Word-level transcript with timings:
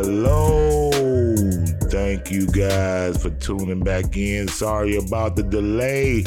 Hello. 0.00 0.92
Thank 1.90 2.30
you 2.30 2.46
guys 2.46 3.20
for 3.20 3.30
tuning 3.30 3.80
back 3.80 4.16
in. 4.16 4.46
Sorry 4.46 4.96
about 4.96 5.34
the 5.34 5.42
delay. 5.42 6.22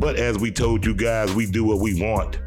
But 0.00 0.16
as 0.16 0.40
we 0.40 0.50
told 0.50 0.84
you 0.84 0.92
guys, 0.92 1.32
we 1.32 1.46
do 1.46 1.62
what 1.62 1.78
we 1.78 2.02
want. 2.02 2.40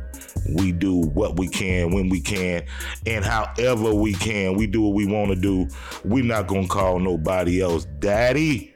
We 0.54 0.74
do 0.74 1.00
what 1.00 1.40
we 1.40 1.48
can 1.48 1.94
when 1.94 2.10
we 2.10 2.20
can 2.20 2.66
and 3.06 3.24
however 3.24 3.94
we 3.94 4.16
can. 4.16 4.56
We 4.56 4.68
do 4.68 4.82
what 4.82 4.96
we 4.96 5.06
want 5.06 5.30
to 5.30 5.38
do. 5.38 5.70
We're 6.04 6.26
not 6.26 6.48
going 6.48 6.64
to 6.64 6.68
call 6.68 7.00
nobody 7.00 7.62
else 7.62 7.86
daddy. 8.00 8.76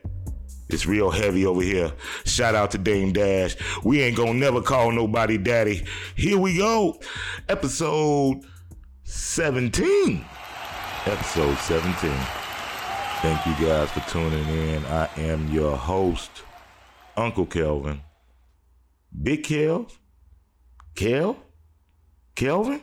It's 0.70 0.86
real 0.86 1.12
heavy 1.12 1.46
over 1.46 1.62
here. 1.62 1.92
Shout 2.24 2.56
out 2.56 2.72
to 2.72 2.78
Dame 2.78 3.12
Dash. 3.12 3.58
We 3.84 4.02
ain't 4.04 4.16
gonna 4.16 4.36
never 4.36 4.62
call 4.62 4.94
nobody 4.94 5.38
daddy. 5.38 5.84
Here 6.16 6.38
we 6.38 6.60
go. 6.60 6.98
Episode 7.50 8.46
17. 9.04 10.24
Episode 11.06 11.58
17. 11.58 12.12
Thank 13.22 13.46
you 13.46 13.68
guys 13.68 13.90
for 13.92 14.02
tuning 14.10 14.48
in. 14.48 14.86
I 14.86 15.10
am 15.18 15.48
your 15.52 15.76
host, 15.76 16.32
Uncle 17.18 17.46
Kelven. 17.46 18.02
Big 19.22 19.44
Kel? 19.44 19.88
Kel? 20.96 21.38
Kelven? 22.36 22.82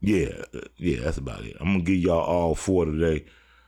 Yeah, 0.00 0.44
yeah, 0.76 1.00
that's 1.00 1.18
about 1.18 1.44
it. 1.44 1.56
I'm 1.60 1.72
gonna 1.72 1.84
give 1.84 1.96
y'all 1.96 2.20
all 2.20 2.54
four 2.54 2.84
today. 2.84 3.24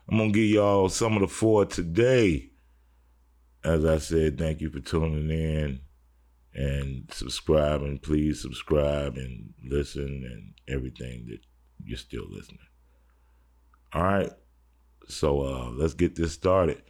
I'm 0.08 0.18
gonna 0.18 0.30
give 0.30 0.48
y'all 0.48 0.88
some 0.88 1.14
of 1.14 1.20
the 1.20 1.28
four 1.28 1.64
today 1.64 2.50
as 3.64 3.84
I 3.84 3.98
said, 3.98 4.38
thank 4.38 4.60
you 4.60 4.70
for 4.70 4.80
tuning 4.80 5.30
in 5.30 5.80
and 6.54 7.04
subscribing. 7.12 7.98
Please 7.98 8.40
subscribe 8.40 9.16
and 9.16 9.52
listen 9.62 10.02
and 10.24 10.54
everything 10.74 11.26
that 11.28 11.40
you're 11.84 11.98
still 11.98 12.26
listening. 12.30 12.69
All 13.92 14.02
right. 14.02 14.30
So 15.08 15.42
uh, 15.42 15.70
let's 15.70 15.94
get 15.94 16.14
this 16.14 16.32
started. 16.32 16.82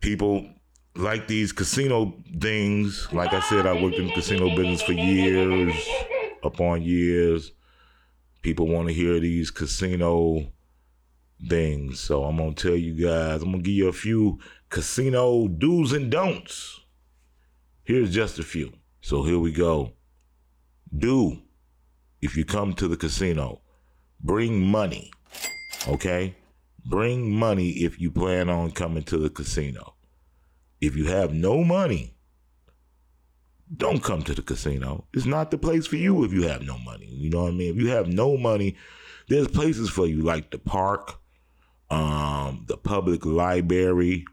People 0.00 0.48
like 0.96 1.26
these 1.26 1.52
casino 1.52 2.14
things. 2.40 3.08
Like 3.12 3.32
I 3.32 3.40
said, 3.40 3.66
I 3.66 3.80
worked 3.80 3.96
in 3.96 4.06
the 4.06 4.12
casino 4.12 4.54
business 4.54 4.82
for 4.82 4.92
years, 4.92 5.74
upon 6.42 6.82
years. 6.82 7.52
People 8.42 8.68
want 8.68 8.88
to 8.88 8.94
hear 8.94 9.18
these 9.18 9.50
casino 9.50 10.46
things. 11.48 12.00
So 12.00 12.24
I'm 12.24 12.36
gonna 12.36 12.54
tell 12.54 12.76
you 12.76 12.94
guys, 12.94 13.42
I'm 13.42 13.50
gonna 13.50 13.62
give 13.62 13.74
you 13.74 13.88
a 13.88 13.92
few 13.92 14.38
casino 14.68 15.48
do's 15.48 15.92
and 15.92 16.10
don'ts. 16.10 16.80
Here's 17.84 18.14
just 18.14 18.38
a 18.38 18.42
few. 18.42 18.72
So 19.00 19.24
here 19.24 19.38
we 19.38 19.52
go. 19.52 19.92
Do, 20.96 21.42
if 22.22 22.36
you 22.36 22.44
come 22.44 22.72
to 22.74 22.88
the 22.88 22.96
casino, 22.96 23.60
bring 24.20 24.60
money. 24.60 25.10
Okay? 25.88 26.34
Bring 26.84 27.30
money 27.34 27.70
if 27.70 28.00
you 28.00 28.10
plan 28.10 28.48
on 28.48 28.70
coming 28.70 29.02
to 29.04 29.18
the 29.18 29.30
casino. 29.30 29.94
If 30.80 30.96
you 30.96 31.06
have 31.06 31.32
no 31.32 31.64
money, 31.64 32.14
don't 33.74 34.02
come 34.02 34.22
to 34.22 34.34
the 34.34 34.42
casino. 34.42 35.06
It's 35.14 35.26
not 35.26 35.50
the 35.50 35.58
place 35.58 35.86
for 35.86 35.96
you 35.96 36.24
if 36.24 36.32
you 36.32 36.42
have 36.48 36.62
no 36.62 36.78
money. 36.78 37.06
You 37.06 37.30
know 37.30 37.44
what 37.44 37.52
I 37.52 37.56
mean? 37.56 37.74
If 37.74 37.82
you 37.82 37.88
have 37.88 38.08
no 38.08 38.36
money, 38.36 38.76
there's 39.28 39.48
places 39.48 39.88
for 39.88 40.06
you 40.06 40.22
like 40.22 40.50
the 40.50 40.58
park, 40.58 41.18
um, 41.90 42.64
the 42.68 42.76
public 42.76 43.24
library, 43.24 44.26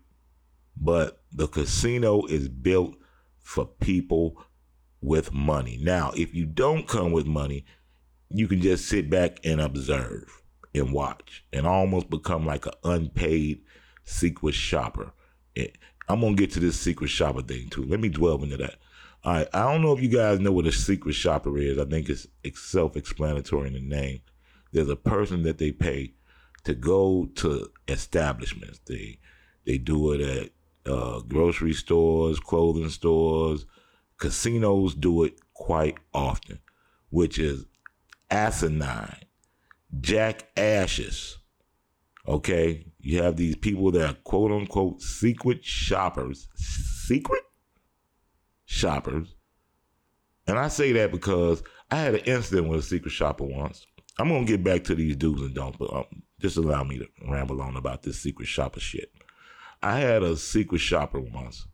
but 0.75 1.21
the 1.31 1.47
casino 1.47 2.25
is 2.25 2.49
built 2.49 2.95
for 3.39 3.65
people 3.65 4.43
with 5.01 5.33
money. 5.33 5.79
Now, 5.81 6.11
if 6.15 6.33
you 6.35 6.45
don't 6.45 6.87
come 6.87 7.11
with 7.11 7.25
money, 7.25 7.65
you 8.29 8.47
can 8.47 8.61
just 8.61 8.85
sit 8.85 9.09
back 9.09 9.39
and 9.43 9.61
observe 9.61 10.40
and 10.73 10.93
watch 10.93 11.43
and 11.51 11.67
almost 11.67 12.09
become 12.09 12.45
like 12.45 12.65
an 12.65 12.73
unpaid 12.83 13.61
secret 14.03 14.53
shopper. 14.53 15.11
I'm 16.07 16.21
gonna 16.21 16.35
get 16.35 16.51
to 16.51 16.59
this 16.59 16.79
secret 16.79 17.09
shopper 17.09 17.41
thing 17.41 17.69
too. 17.69 17.85
Let 17.85 17.99
me 17.99 18.09
dwell 18.09 18.43
into 18.43 18.57
that. 18.57 18.75
All 19.23 19.33
right, 19.33 19.47
I 19.53 19.71
don't 19.71 19.81
know 19.81 19.93
if 19.93 20.01
you 20.01 20.09
guys 20.09 20.39
know 20.39 20.51
what 20.51 20.65
a 20.65 20.71
secret 20.71 21.13
shopper 21.13 21.57
is. 21.59 21.77
I 21.77 21.85
think 21.85 22.09
it's, 22.09 22.27
it's 22.43 22.59
self-explanatory 22.59 23.67
in 23.67 23.73
the 23.73 23.79
name. 23.81 24.21
There's 24.71 24.89
a 24.89 24.95
person 24.95 25.43
that 25.43 25.59
they 25.59 25.71
pay 25.71 26.13
to 26.63 26.73
go 26.73 27.29
to 27.35 27.69
establishments. 27.87 28.79
They 28.87 29.19
they 29.65 29.77
do 29.77 30.13
it 30.13 30.21
at 30.21 30.91
uh, 30.91 31.19
grocery 31.21 31.73
stores, 31.73 32.39
clothing 32.39 32.89
stores, 32.89 33.65
casinos 34.17 34.95
do 34.95 35.23
it 35.23 35.39
quite 35.53 35.97
often, 36.13 36.59
which 37.09 37.37
is 37.37 37.65
asinine, 38.31 39.25
jackasses. 39.99 41.37
Okay, 42.27 42.85
you 42.99 43.21
have 43.21 43.35
these 43.35 43.55
people 43.55 43.91
that 43.91 44.09
are 44.09 44.13
quote 44.23 44.51
unquote 44.51 45.01
secret 45.01 45.65
shoppers, 45.65 46.47
secret 46.55 47.41
shoppers, 48.65 49.35
and 50.47 50.59
I 50.59 50.67
say 50.67 50.91
that 50.93 51.11
because 51.11 51.63
I 51.89 51.95
had 51.97 52.15
an 52.15 52.21
incident 52.21 52.69
with 52.69 52.79
a 52.79 52.83
secret 52.83 53.11
shopper 53.11 53.43
once. 53.43 53.85
I'm 54.19 54.29
gonna 54.29 54.45
get 54.45 54.63
back 54.63 54.83
to 54.85 54.95
these 54.95 55.15
do's 55.15 55.41
and 55.41 55.55
don'ts, 55.55 55.77
but 55.77 55.91
um, 55.93 56.05
just 56.39 56.57
allow 56.57 56.83
me 56.83 56.99
to 56.99 57.07
ramble 57.27 57.61
on 57.61 57.75
about 57.75 58.03
this 58.03 58.21
secret 58.21 58.47
shopper 58.47 58.79
shit. 58.79 59.11
I 59.81 59.99
had 59.99 60.21
a 60.21 60.37
secret 60.37 60.79
shopper 60.79 61.19
once 61.19 61.65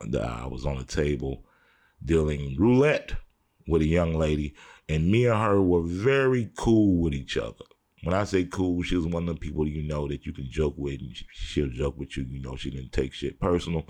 that 0.00 0.22
I 0.22 0.46
was 0.46 0.66
on 0.66 0.76
a 0.76 0.84
table 0.84 1.44
dealing 2.04 2.56
roulette 2.58 3.14
with 3.66 3.82
a 3.82 3.86
young 3.86 4.14
lady, 4.14 4.54
and 4.88 5.10
me 5.10 5.26
and 5.26 5.40
her 5.40 5.60
were 5.60 5.82
very 5.82 6.50
cool 6.56 7.00
with 7.00 7.14
each 7.14 7.36
other. 7.36 7.64
When 8.02 8.14
I 8.14 8.24
say 8.24 8.44
cool, 8.44 8.82
she 8.82 8.96
was 8.96 9.06
one 9.06 9.28
of 9.28 9.34
the 9.34 9.40
people 9.40 9.66
you 9.66 9.82
know 9.82 10.06
that 10.08 10.26
you 10.26 10.32
can 10.32 10.50
joke 10.50 10.74
with, 10.76 11.00
and 11.00 11.16
she'll 11.32 11.70
joke 11.70 11.98
with 11.98 12.16
you. 12.16 12.24
You 12.24 12.42
know, 12.42 12.56
she 12.56 12.70
didn't 12.70 12.92
take 12.92 13.14
shit 13.14 13.40
personal. 13.40 13.86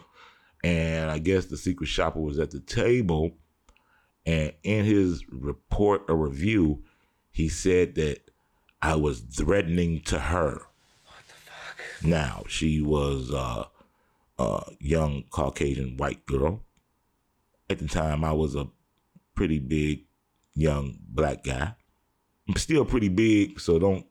And 0.63 1.11
I 1.11 1.19
guess 1.19 1.47
the 1.47 1.57
secret 1.57 1.89
shopper 1.89 2.21
was 2.21 2.39
at 2.39 2.53
the 2.53 2.61
table, 2.61 3.33
and 4.25 4.53
in 4.63 4.85
his 4.85 5.25
report 5.29 6.03
or 6.09 6.17
review, 6.17 6.85
he 7.33 7.49
said 7.49 7.97
that 7.97 8.31
I 8.81 8.95
was 8.95 9.21
threatening 9.21 10.01
to 10.03 10.19
her 10.19 10.53
What 11.05 11.27
the 11.27 11.35
fuck? 11.35 12.05
now, 12.05 12.45
she 12.49 12.81
was 12.81 13.33
uh, 13.33 13.65
a 14.39 14.63
young 14.79 15.25
Caucasian 15.31 15.97
white 15.97 16.25
girl. 16.27 16.63
At 17.69 17.79
the 17.81 17.89
time, 17.89 18.25
I 18.25 18.33
was 18.33 18.55
a 18.55 18.69
pretty 19.35 19.59
big 19.59 20.05
young 20.55 20.99
black 21.09 21.45
guy. 21.45 21.75
I'm 22.49 22.57
still 22.57 22.85
pretty 22.85 23.09
big, 23.09 23.61
so 23.61 23.79
don't 23.79 24.07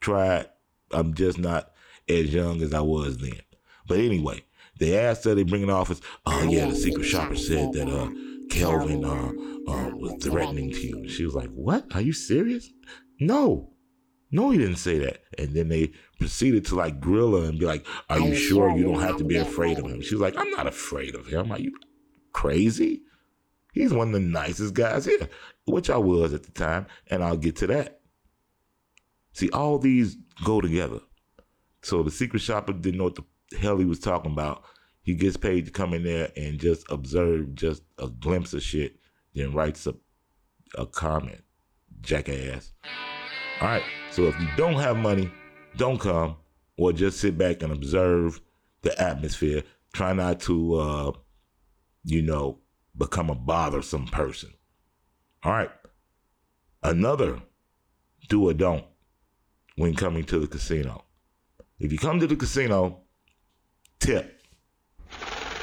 try 0.00 0.38
it. 0.38 0.50
I'm 0.90 1.14
just 1.14 1.38
not 1.38 1.72
as 2.08 2.32
young 2.32 2.62
as 2.62 2.74
I 2.74 2.80
was 2.80 3.18
then. 3.18 3.40
But 3.86 3.98
anyway, 3.98 4.42
they 4.78 4.98
asked 4.98 5.24
her, 5.24 5.34
they 5.34 5.44
bring 5.44 5.62
it 5.62 5.70
off 5.70 5.90
as, 5.90 6.00
oh 6.26 6.42
yeah, 6.42 6.66
the 6.66 6.74
secret 6.76 7.04
shopper 7.04 7.36
said 7.36 7.72
that 7.72 7.88
uh 7.88 8.08
Kelven 8.48 9.04
uh, 9.04 9.70
uh 9.70 9.96
was 9.96 10.22
threatening 10.22 10.70
to 10.70 10.80
you. 10.80 11.08
She 11.08 11.24
was 11.24 11.34
like, 11.34 11.50
what? 11.50 11.86
Are 11.94 12.00
you 12.00 12.12
serious? 12.12 12.70
No. 13.20 13.72
No, 14.30 14.50
he 14.50 14.58
didn't 14.58 14.76
say 14.76 14.98
that. 14.98 15.22
And 15.38 15.54
then 15.54 15.68
they 15.68 15.92
proceeded 16.18 16.66
to 16.66 16.74
like 16.74 17.00
grill 17.00 17.40
her 17.40 17.48
and 17.48 17.58
be 17.58 17.66
like, 17.66 17.86
Are 18.10 18.18
you 18.18 18.34
sure 18.34 18.76
you 18.76 18.84
don't 18.84 19.00
have 19.00 19.18
to 19.18 19.24
be 19.24 19.36
afraid 19.36 19.78
of 19.78 19.86
him? 19.86 20.02
She 20.02 20.14
was 20.14 20.20
like, 20.20 20.36
I'm 20.36 20.50
not 20.50 20.66
afraid 20.66 21.14
of 21.14 21.26
him. 21.26 21.52
Are 21.52 21.58
you 21.58 21.72
crazy? 22.32 23.02
He's 23.76 23.92
one 23.92 24.08
of 24.08 24.14
the 24.14 24.20
nicest 24.20 24.72
guys 24.72 25.04
here, 25.04 25.28
which 25.66 25.90
I 25.90 25.98
was 25.98 26.32
at 26.32 26.44
the 26.44 26.50
time, 26.52 26.86
and 27.08 27.22
I'll 27.22 27.36
get 27.36 27.56
to 27.56 27.66
that. 27.66 28.00
See, 29.34 29.50
all 29.50 29.78
these 29.78 30.16
go 30.46 30.62
together. 30.62 31.00
So 31.82 32.02
the 32.02 32.10
secret 32.10 32.40
shopper 32.40 32.72
didn't 32.72 32.96
know 32.96 33.04
what 33.04 33.16
the 33.16 33.58
hell 33.58 33.76
he 33.76 33.84
was 33.84 33.98
talking 33.98 34.32
about. 34.32 34.64
He 35.02 35.14
gets 35.14 35.36
paid 35.36 35.66
to 35.66 35.72
come 35.72 35.92
in 35.92 36.04
there 36.04 36.32
and 36.38 36.58
just 36.58 36.90
observe 36.90 37.54
just 37.54 37.82
a 37.98 38.08
glimpse 38.08 38.54
of 38.54 38.62
shit, 38.62 38.96
then 39.34 39.52
writes 39.52 39.86
a, 39.86 39.94
a 40.78 40.86
comment. 40.86 41.44
Jackass. 42.00 42.72
All 43.60 43.68
right. 43.68 43.82
So 44.10 44.22
if 44.22 44.40
you 44.40 44.48
don't 44.56 44.80
have 44.80 44.96
money, 44.96 45.30
don't 45.76 46.00
come 46.00 46.36
or 46.78 46.94
just 46.94 47.20
sit 47.20 47.36
back 47.36 47.62
and 47.62 47.74
observe 47.74 48.40
the 48.80 48.98
atmosphere. 48.98 49.64
Try 49.92 50.14
not 50.14 50.40
to, 50.40 50.74
uh, 50.76 51.12
you 52.04 52.22
know, 52.22 52.60
become 52.96 53.30
a 53.30 53.34
bothersome 53.34 54.06
person. 54.06 54.52
All 55.42 55.52
right. 55.52 55.70
Another 56.82 57.42
do 58.28 58.48
or 58.48 58.54
don't 58.54 58.84
when 59.76 59.94
coming 59.94 60.24
to 60.24 60.40
the 60.40 60.46
casino. 60.46 61.04
If 61.78 61.92
you 61.92 61.98
come 61.98 62.20
to 62.20 62.26
the 62.26 62.36
casino, 62.36 63.02
tip. 64.00 64.40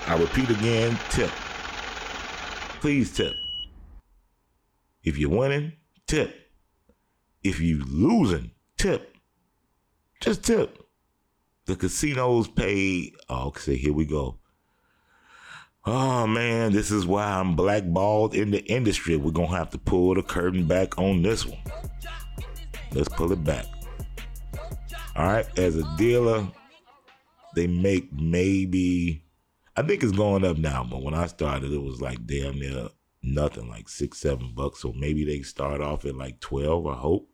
I 0.05 0.17
repeat 0.17 0.49
again, 0.49 0.99
tip. 1.09 1.31
Please 2.81 3.13
tip. 3.13 3.33
If 5.03 5.17
you're 5.17 5.29
winning, 5.29 5.73
tip. 6.07 6.35
If 7.43 7.59
you're 7.59 7.85
losing, 7.85 8.51
tip. 8.77 9.15
Just 10.21 10.43
tip. 10.43 10.77
The 11.65 11.75
casinos 11.75 12.47
pay. 12.47 13.13
Oh, 13.29 13.47
okay, 13.47 13.75
here 13.75 13.93
we 13.93 14.05
go. 14.05 14.39
Oh 15.85 16.25
man, 16.25 16.71
this 16.71 16.91
is 16.91 17.05
why 17.05 17.25
I'm 17.25 17.55
blackballed 17.55 18.35
in 18.35 18.51
the 18.51 18.63
industry. 18.71 19.17
We're 19.17 19.31
gonna 19.31 19.47
have 19.57 19.69
to 19.71 19.77
pull 19.77 20.15
the 20.15 20.23
curtain 20.23 20.65
back 20.65 20.97
on 20.97 21.21
this 21.21 21.45
one. 21.45 21.59
Let's 22.93 23.09
pull 23.09 23.31
it 23.33 23.43
back. 23.43 23.65
All 25.15 25.27
right, 25.27 25.59
as 25.59 25.75
a 25.75 25.95
dealer, 25.97 26.47
they 27.55 27.67
make 27.67 28.13
maybe 28.13 29.25
I 29.75 29.81
think 29.81 30.03
it's 30.03 30.11
going 30.11 30.45
up 30.45 30.57
now, 30.57 30.87
but 30.89 31.01
when 31.01 31.13
I 31.13 31.27
started, 31.27 31.73
it 31.73 31.81
was 31.81 31.99
like 31.99 32.25
damn 32.25 32.59
near 32.59 32.89
nothing, 33.21 33.69
like 33.69 33.89
six, 33.89 34.19
seven 34.19 34.53
bucks. 34.55 34.81
So 34.81 34.93
maybe 34.93 35.25
they 35.25 35.41
start 35.41 35.81
off 35.81 36.05
at 36.05 36.15
like 36.15 36.39
twelve. 36.39 36.87
I 36.87 36.95
hope 36.95 37.27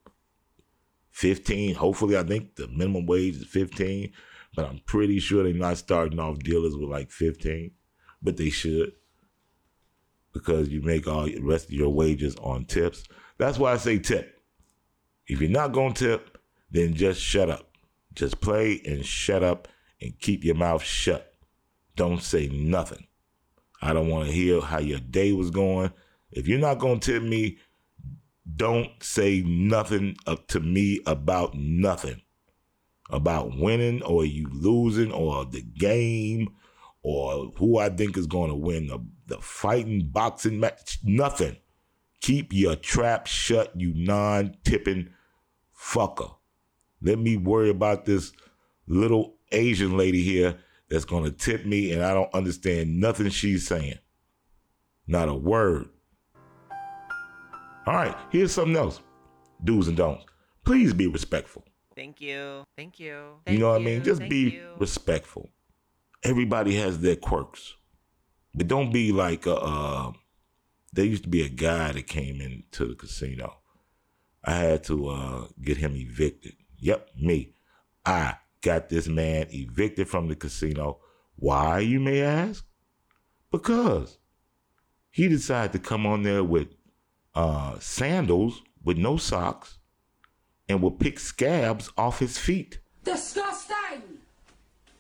fifteen. 1.12 1.76
Hopefully, 1.76 2.18
I 2.18 2.24
think 2.24 2.56
the 2.56 2.68
minimum 2.68 3.06
wage 3.06 3.36
is 3.36 3.46
fifteen, 3.46 4.14
but 4.56 4.66
I'm 4.66 4.80
pretty 4.86 5.20
sure 5.20 5.44
they're 5.44 5.54
not 5.54 5.78
starting 5.78 6.20
off 6.20 6.40
dealers 6.40 6.76
with 6.76 6.90
like 6.90 7.12
fifteen, 7.12 7.72
but 8.22 8.38
they 8.38 8.50
should 8.50 8.94
because 10.34 10.70
you 10.70 10.82
make 10.82 11.08
all 11.08 11.26
the 11.26 11.40
rest 11.40 11.66
of 11.66 11.74
your 11.74 11.90
wages 11.90 12.36
on 12.38 12.66
tips. 12.66 13.04
That's 13.38 13.58
why 13.58 13.74
I 13.74 13.78
say 13.78 14.00
tip. 14.00 14.40
If 15.28 15.42
you're 15.42 15.50
not 15.50 15.72
gonna 15.72 15.94
tip, 15.94 16.38
then 16.72 16.94
just 16.94 17.22
shut 17.22 17.50
up. 17.50 17.70
Just 18.14 18.42
play 18.42 18.82
and 18.86 19.06
shut 19.06 19.44
up 19.44 19.68
and 20.02 20.18
keep 20.20 20.44
your 20.44 20.56
mouth 20.56 20.84
shut. 20.84 21.34
Don't 21.96 22.22
say 22.22 22.48
nothing. 22.48 23.08
I 23.82 23.94
don't 23.94 24.10
want 24.10 24.28
to 24.28 24.32
hear 24.32 24.62
how 24.62 24.80
your 24.80 25.00
day 25.00 25.32
was 25.32 25.52
going. 25.52 25.92
If 26.32 26.48
you're 26.48 26.60
not 26.60 26.80
going 26.80 27.00
to 27.00 27.14
tip 27.14 27.24
me, 27.24 27.58
don't 28.56 28.92
say 29.02 29.42
nothing 29.46 30.18
up 30.28 30.48
to 30.50 30.60
me 30.60 31.00
about 31.06 31.56
nothing. 31.56 32.22
About 33.10 33.58
winning 33.58 34.04
or 34.04 34.26
you 34.26 34.48
losing 34.52 35.12
or 35.12 35.46
the 35.46 35.62
game 35.62 36.50
or 37.02 37.52
who 37.58 37.78
I 37.78 37.90
think 37.90 38.18
is 38.18 38.28
going 38.28 38.50
to 38.50 38.56
win 38.56 38.88
the, 38.88 39.00
the 39.28 39.38
fighting 39.42 40.10
boxing 40.12 40.60
match. 40.60 41.00
Nothing. 41.04 41.58
Keep 42.22 42.52
your 42.54 42.76
trap 42.76 43.28
shut, 43.28 43.72
you 43.76 43.94
non 43.96 44.56
tipping 44.64 45.10
fucker. 45.78 46.36
Let 47.02 47.18
me 47.20 47.38
worry 47.38 47.70
about 47.70 48.06
this 48.06 48.34
little 48.88 49.36
Asian 49.52 49.96
lady 49.96 50.22
here 50.22 50.58
that's 50.90 51.06
going 51.06 51.24
to 51.24 51.32
tip 51.32 51.66
me 51.66 51.94
and 51.94 52.04
I 52.04 52.14
don't 52.14 52.34
understand 52.34 53.00
nothing 53.00 53.30
she's 53.30 53.66
saying. 53.68 54.00
Not 55.08 55.30
a 55.30 55.34
word. 55.34 55.90
All 57.88 57.96
right, 57.96 58.16
here's 58.32 58.52
something 58.52 58.76
else. 58.76 59.00
Do's 59.64 59.88
and 59.88 59.98
don'ts. 59.98 60.26
Please 60.66 60.94
be 60.94 61.08
respectful. 61.08 61.64
Thank 61.96 62.22
you. 62.22 62.64
Thank 62.78 63.00
you. 63.00 63.40
you 63.48 63.58
know 63.58 63.70
what 63.70 63.82
I 63.82 63.84
mean? 63.84 64.04
Just 64.04 64.20
Thank 64.20 64.30
be 64.30 64.52
you. 64.52 64.76
respectful. 64.78 65.50
Everybody 66.24 66.76
has 66.76 67.00
their 67.00 67.16
quirks. 67.16 67.76
But 68.54 68.68
don't 68.68 68.92
be 68.92 69.12
like 69.12 69.46
a, 69.46 69.56
uh, 69.56 70.12
there 70.92 71.06
used 71.06 71.24
to 71.24 71.30
be 71.30 71.44
a 71.44 71.50
guy 71.50 71.92
that 71.92 72.08
came 72.08 72.42
into 72.42 72.88
the 72.88 72.96
casino. 72.96 73.58
I 74.44 74.56
had 74.56 74.84
to 74.86 75.10
uh, 75.10 75.48
get 75.62 75.78
him 75.78 75.96
evicted. 75.96 76.54
Yep, 76.80 77.10
me. 77.20 77.54
I 78.06 78.38
got 78.62 78.90
this 78.90 79.08
man 79.08 79.48
evicted 79.52 80.10
from 80.10 80.28
the 80.28 80.36
casino. 80.36 81.00
Why, 81.36 81.80
you 81.80 82.00
may 82.00 82.22
ask? 82.22 82.66
Because 83.52 84.18
he 85.12 85.28
decided 85.28 85.72
to 85.74 85.80
come 85.80 86.06
on 86.06 86.24
there 86.24 86.44
with 86.44 86.70
uh, 87.36 87.78
sandals 87.80 88.62
with 88.84 88.98
no 88.98 89.18
socks 89.18 89.78
and 90.68 90.82
would 90.82 91.00
pick 91.00 91.20
scabs 91.20 91.92
off 91.98 92.20
his 92.20 92.38
feet. 92.38 92.80
Disgusting! 93.04 93.49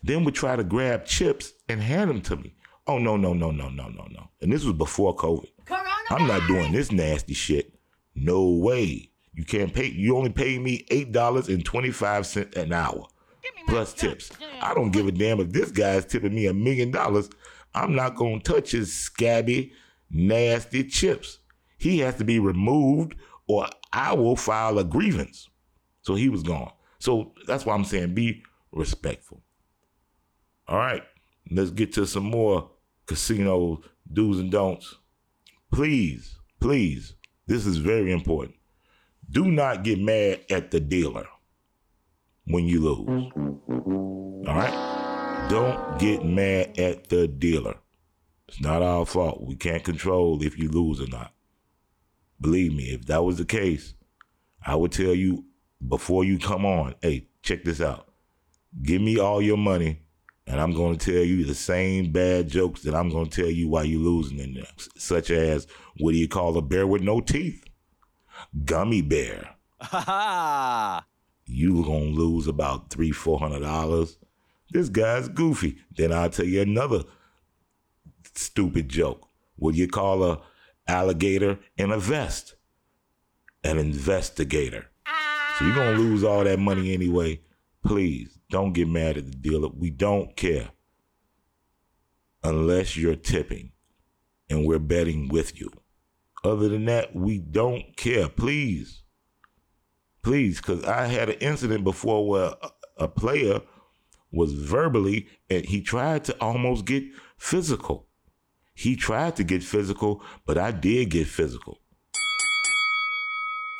Then 0.03 0.23
would 0.23 0.35
try 0.35 0.55
to 0.55 0.63
grab 0.63 1.05
chips 1.05 1.53
and 1.67 1.81
hand 1.81 2.09
them 2.09 2.21
to 2.21 2.35
me. 2.37 2.55
Oh, 2.87 2.97
no, 2.97 3.17
no, 3.17 3.33
no, 3.33 3.51
no, 3.51 3.69
no, 3.69 3.87
no, 3.89 4.07
no. 4.09 4.29
And 4.41 4.51
this 4.51 4.63
was 4.63 4.73
before 4.73 5.15
COVID. 5.15 5.49
Corona 5.65 5.89
I'm 6.09 6.27
not 6.27 6.47
doing 6.47 6.71
this 6.71 6.91
nasty 6.91 7.33
shit. 7.33 7.73
No 8.15 8.49
way. 8.49 9.11
You 9.33 9.45
can't 9.45 9.73
pay. 9.73 9.85
You 9.85 10.17
only 10.17 10.31
pay 10.31 10.57
me 10.59 10.85
eight 10.89 11.11
dollars 11.11 11.47
and 11.47 11.63
twenty 11.63 11.91
five 11.91 12.25
cent 12.25 12.55
an 12.55 12.73
hour, 12.73 13.05
plus 13.67 13.93
tips. 13.93 14.31
I 14.59 14.73
don't 14.73 14.91
give 14.91 15.07
a 15.07 15.11
damn 15.11 15.39
if 15.39 15.51
this 15.51 15.71
guy's 15.71 16.05
tipping 16.05 16.35
me 16.35 16.47
a 16.47 16.53
million 16.53 16.91
dollars. 16.91 17.29
I'm 17.73 17.95
not 17.95 18.15
gonna 18.15 18.39
touch 18.39 18.71
his 18.71 18.91
scabby, 18.93 19.71
nasty 20.09 20.83
chips. 20.83 21.37
He 21.77 21.99
has 21.99 22.15
to 22.15 22.25
be 22.25 22.39
removed, 22.39 23.15
or 23.47 23.67
I 23.93 24.13
will 24.13 24.35
file 24.35 24.77
a 24.79 24.83
grievance. 24.83 25.47
So 26.01 26.15
he 26.15 26.27
was 26.27 26.43
gone. 26.43 26.71
So 26.97 27.33
that's 27.47 27.65
why 27.65 27.75
I'm 27.75 27.85
saying 27.85 28.15
be 28.15 28.43
respectful. 28.73 29.41
All 30.69 30.77
right, 30.77 31.01
let's 31.49 31.71
get 31.71 31.93
to 31.93 32.05
some 32.05 32.25
more 32.25 32.69
casino 33.07 33.81
do's 34.13 34.39
and 34.39 34.51
don'ts. 34.51 34.97
Please, 35.71 36.37
please, 36.59 37.15
this 37.47 37.65
is 37.65 37.77
very 37.77 38.11
important. 38.11 38.55
Do 39.31 39.45
not 39.45 39.83
get 39.83 39.99
mad 39.99 40.41
at 40.51 40.69
the 40.69 40.79
dealer 40.79 41.25
when 42.45 42.65
you 42.65 42.81
lose. 42.81 43.31
All 44.47 44.55
right? 44.55 45.47
Don't 45.49 45.97
get 45.97 46.23
mad 46.23 46.77
at 46.77 47.09
the 47.09 47.27
dealer. 47.27 47.77
It's 48.47 48.61
not 48.61 48.83
our 48.83 49.07
fault. 49.07 49.41
We 49.41 49.55
can't 49.55 49.83
control 49.83 50.43
if 50.43 50.55
you 50.59 50.69
lose 50.69 51.01
or 51.01 51.07
not. 51.07 51.33
Believe 52.39 52.75
me, 52.75 52.91
if 52.91 53.07
that 53.07 53.23
was 53.23 53.37
the 53.37 53.45
case, 53.45 53.95
I 54.63 54.75
would 54.75 54.91
tell 54.91 55.15
you 55.15 55.45
before 55.87 56.23
you 56.23 56.37
come 56.37 56.63
on, 56.63 56.93
hey, 57.01 57.27
check 57.41 57.63
this 57.63 57.81
out. 57.81 58.07
Give 58.83 59.01
me 59.01 59.17
all 59.17 59.41
your 59.41 59.57
money, 59.57 60.03
and 60.49 60.59
I'm 60.59 60.73
going 60.73 60.97
to 60.97 61.11
tell 61.11 61.23
you 61.23 61.45
the 61.45 61.55
same 61.55 62.11
bad 62.11 62.49
jokes 62.49 62.81
that 62.81 62.95
I'm 62.95 63.09
going 63.09 63.29
to 63.29 63.41
tell 63.41 63.49
you 63.49 63.69
why 63.69 63.83
you're 63.83 64.01
losing 64.01 64.39
in 64.39 64.55
there, 64.55 64.67
such 64.97 65.31
as 65.31 65.67
what 65.99 66.11
do 66.11 66.17
you 66.17 66.27
call 66.27 66.57
a 66.57 66.61
bear 66.61 66.85
with 66.85 67.03
no 67.03 67.21
teeth? 67.21 67.63
Gummy 68.65 69.01
bear. 69.01 69.55
You 71.51 71.83
gonna 71.83 72.11
lose 72.11 72.45
about 72.45 72.91
three, 72.91 73.09
four 73.09 73.39
hundred 73.39 73.61
dollars. 73.61 74.19
This 74.69 74.87
guy's 74.87 75.27
goofy. 75.27 75.79
Then 75.89 76.11
I'll 76.13 76.29
tell 76.29 76.45
you 76.45 76.61
another 76.61 77.05
stupid 78.35 78.87
joke. 78.87 79.27
What 79.55 79.73
do 79.73 79.79
you 79.79 79.87
call 79.87 80.23
a 80.23 80.41
alligator 80.87 81.57
in 81.75 81.91
a 81.91 81.97
vest? 81.97 82.53
An 83.63 83.79
investigator. 83.79 84.85
So 85.57 85.65
you're 85.65 85.73
gonna 85.73 85.97
lose 85.97 86.23
all 86.23 86.43
that 86.43 86.59
money 86.59 86.93
anyway. 86.93 87.41
Please 87.89 88.37
don't 88.51 88.73
get 88.73 88.87
mad 88.87 89.17
at 89.17 89.25
the 89.25 89.31
dealer. 89.35 89.67
We 89.75 89.89
don't 89.89 90.35
care. 90.35 90.69
Unless 92.43 92.95
you're 92.95 93.15
tipping 93.15 93.71
and 94.47 94.63
we're 94.63 94.77
betting 94.77 95.27
with 95.27 95.59
you. 95.59 95.71
Other 96.43 96.69
than 96.69 96.85
that, 96.85 97.15
we 97.15 97.39
don't 97.39 97.97
care. 97.97 98.29
Please. 98.29 99.01
Please, 100.21 100.57
because 100.57 100.83
I 100.83 101.07
had 101.07 101.29
an 101.29 101.39
incident 101.39 101.83
before 101.83 102.27
where 102.27 102.53
a, 102.95 103.07
player 103.07 103.59
was 104.31 104.53
verbally 104.53 105.27
and 105.49 105.65
he 105.65 105.81
tried 105.81 106.25
to 106.25 106.39
almost 106.39 106.85
get 106.85 107.03
physical. 107.39 108.05
He 108.75 108.95
tried 108.95 109.35
to 109.37 109.43
get 109.43 109.63
physical, 109.63 110.21
but 110.45 110.59
I 110.59 110.69
did 110.69 111.09
get 111.09 111.25
physical. 111.25 111.79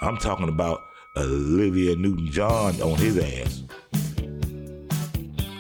I'm 0.02 0.18
talking 0.18 0.50
about 0.50 0.82
Olivia 1.16 1.96
Newton 1.96 2.32
John 2.32 2.82
on 2.82 2.98
his 2.98 3.20
ass. 3.20 3.64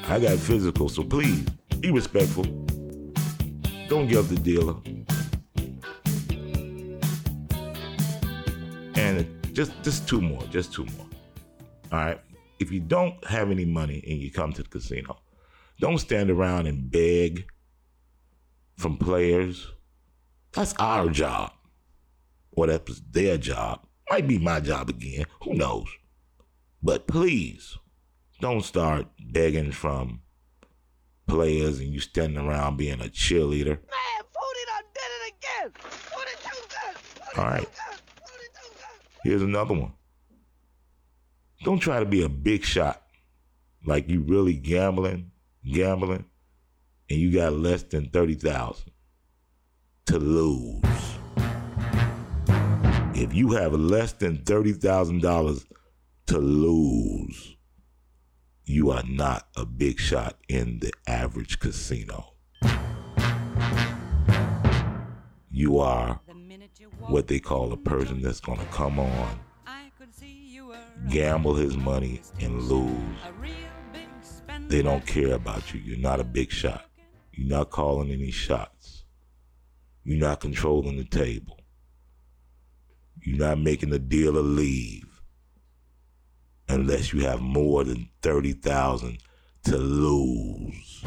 I 0.09 0.19
got 0.19 0.39
physical, 0.39 0.89
so 0.89 1.03
please 1.03 1.43
be 1.81 1.91
respectful. 1.91 2.43
Don't 3.87 4.07
give 4.07 4.17
up 4.17 4.27
the 4.27 4.39
dealer. 4.41 4.73
And 8.95 9.27
just 9.53 9.71
just 9.83 10.07
two 10.07 10.19
more, 10.19 10.41
just 10.49 10.73
two 10.73 10.85
more. 10.85 11.05
All 11.91 11.99
right. 11.99 12.19
If 12.59 12.71
you 12.71 12.79
don't 12.79 13.23
have 13.23 13.51
any 13.51 13.65
money 13.65 14.03
and 14.07 14.17
you 14.17 14.31
come 14.31 14.51
to 14.53 14.63
the 14.63 14.69
casino, 14.69 15.19
don't 15.79 15.99
stand 15.99 16.31
around 16.31 16.65
and 16.65 16.89
beg 16.89 17.45
from 18.77 18.97
players. 18.97 19.67
That's 20.53 20.73
our 20.79 21.09
job. 21.09 21.51
Or 22.53 22.65
that's 22.65 22.99
their 23.11 23.37
job. 23.37 23.85
Might 24.09 24.27
be 24.27 24.39
my 24.39 24.59
job 24.59 24.89
again. 24.89 25.25
Who 25.43 25.53
knows? 25.53 25.87
But 26.81 27.05
please 27.05 27.77
don't 28.39 28.63
start 28.63 29.07
begging 29.31 29.71
from 29.71 30.21
players 31.27 31.79
and 31.79 31.89
you 31.89 31.99
standing 31.99 32.43
around 32.43 32.77
being 32.77 33.01
a 33.01 33.05
cheerleader. 33.05 33.65
Man, 33.67 34.23
Foodie 34.23 34.65
done 34.65 34.83
did 34.93 35.11
it 35.11 35.33
again. 35.37 35.71
Foodie 35.91 36.43
too 36.43 36.67
good. 36.69 36.95
Foodie 37.35 37.37
All 37.39 37.45
right. 37.45 37.61
too 37.61 37.67
good. 37.67 37.99
Foodie 38.23 38.61
too 38.61 38.73
good. 38.75 39.19
Here's 39.23 39.41
another 39.41 39.73
one. 39.73 39.93
Don't 41.63 41.79
try 41.79 41.99
to 41.99 42.05
be 42.05 42.23
a 42.23 42.29
big 42.29 42.63
shot. 42.63 43.03
Like 43.85 44.09
you 44.09 44.21
really 44.21 44.53
gambling, 44.53 45.31
gambling, 45.71 46.25
and 47.09 47.19
you 47.19 47.31
got 47.31 47.53
less 47.53 47.83
than 47.83 48.09
30,000 48.09 48.91
to 50.07 50.17
lose. 50.17 50.83
If 53.15 53.33
you 53.33 53.51
have 53.51 53.73
less 53.73 54.13
than 54.13 54.37
$30,000 54.39 55.65
to 56.27 56.37
lose, 56.37 57.55
you 58.69 58.91
are 58.91 59.01
not 59.09 59.47
a 59.57 59.65
big 59.65 59.99
shot 59.99 60.37
in 60.47 60.77
the 60.77 60.93
average 61.07 61.59
casino. 61.59 62.33
You 65.49 65.79
are 65.79 66.19
The 66.27 66.35
minute 66.35 66.79
you 66.79 66.91
walk 66.99 67.09
what 67.09 67.27
they 67.27 67.39
call 67.39 67.73
a 67.73 67.77
person 67.77 68.21
that's 68.21 68.39
going 68.39 68.59
to 68.59 68.65
come 68.65 68.99
on, 68.99 69.39
I 69.65 69.91
could 69.97 70.13
see 70.13 70.45
you 70.45 70.67
were 70.67 70.77
gamble 71.09 71.55
his 71.55 71.77
money 71.77 72.21
and 72.39 72.61
lose, 72.61 72.93
they 74.67 74.83
don't 74.83 75.03
care 75.03 75.33
about 75.33 75.73
you. 75.73 75.79
You're 75.79 75.97
not 75.97 76.19
a 76.19 76.23
big 76.23 76.51
shot. 76.51 76.85
You're 77.33 77.49
not 77.49 77.71
calling 77.71 78.11
any 78.11 78.29
shots. 78.29 79.03
You're 80.03 80.19
not 80.19 80.41
controlling 80.41 80.97
the 80.97 81.05
table. 81.05 81.59
You're 83.23 83.39
not 83.39 83.57
making 83.57 83.91
a 83.93 83.99
deal 83.99 84.33
to 84.33 84.41
leave 84.41 85.08
unless 86.79 87.11
you 87.11 87.19
have 87.21 87.41
more 87.41 87.83
than 87.83 88.07
30,000 88.21 89.17
to 89.63 89.77
lose. 89.77 91.03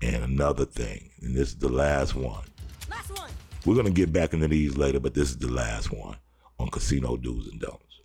And 0.00 0.22
another 0.22 0.64
thing, 0.64 1.10
and 1.20 1.34
this 1.34 1.48
is 1.48 1.56
the 1.56 1.68
last 1.68 2.14
one. 2.14 2.44
Last 2.88 3.18
one. 3.18 3.30
We're 3.66 3.74
gonna 3.74 3.90
get 3.90 4.12
back 4.12 4.32
into 4.32 4.46
these 4.46 4.76
later, 4.76 5.00
but 5.00 5.14
this 5.14 5.30
is 5.30 5.38
the 5.38 5.50
last 5.50 5.92
one 5.92 6.16
on 6.60 6.68
casino 6.70 7.16
do's 7.16 7.48
and 7.48 7.60
don'ts. 7.60 8.00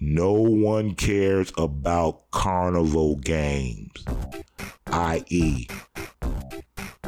No 0.00 0.32
one 0.32 0.94
cares 0.94 1.52
about 1.58 2.30
carnival 2.30 3.16
games, 3.16 4.04
i.e., 4.86 5.66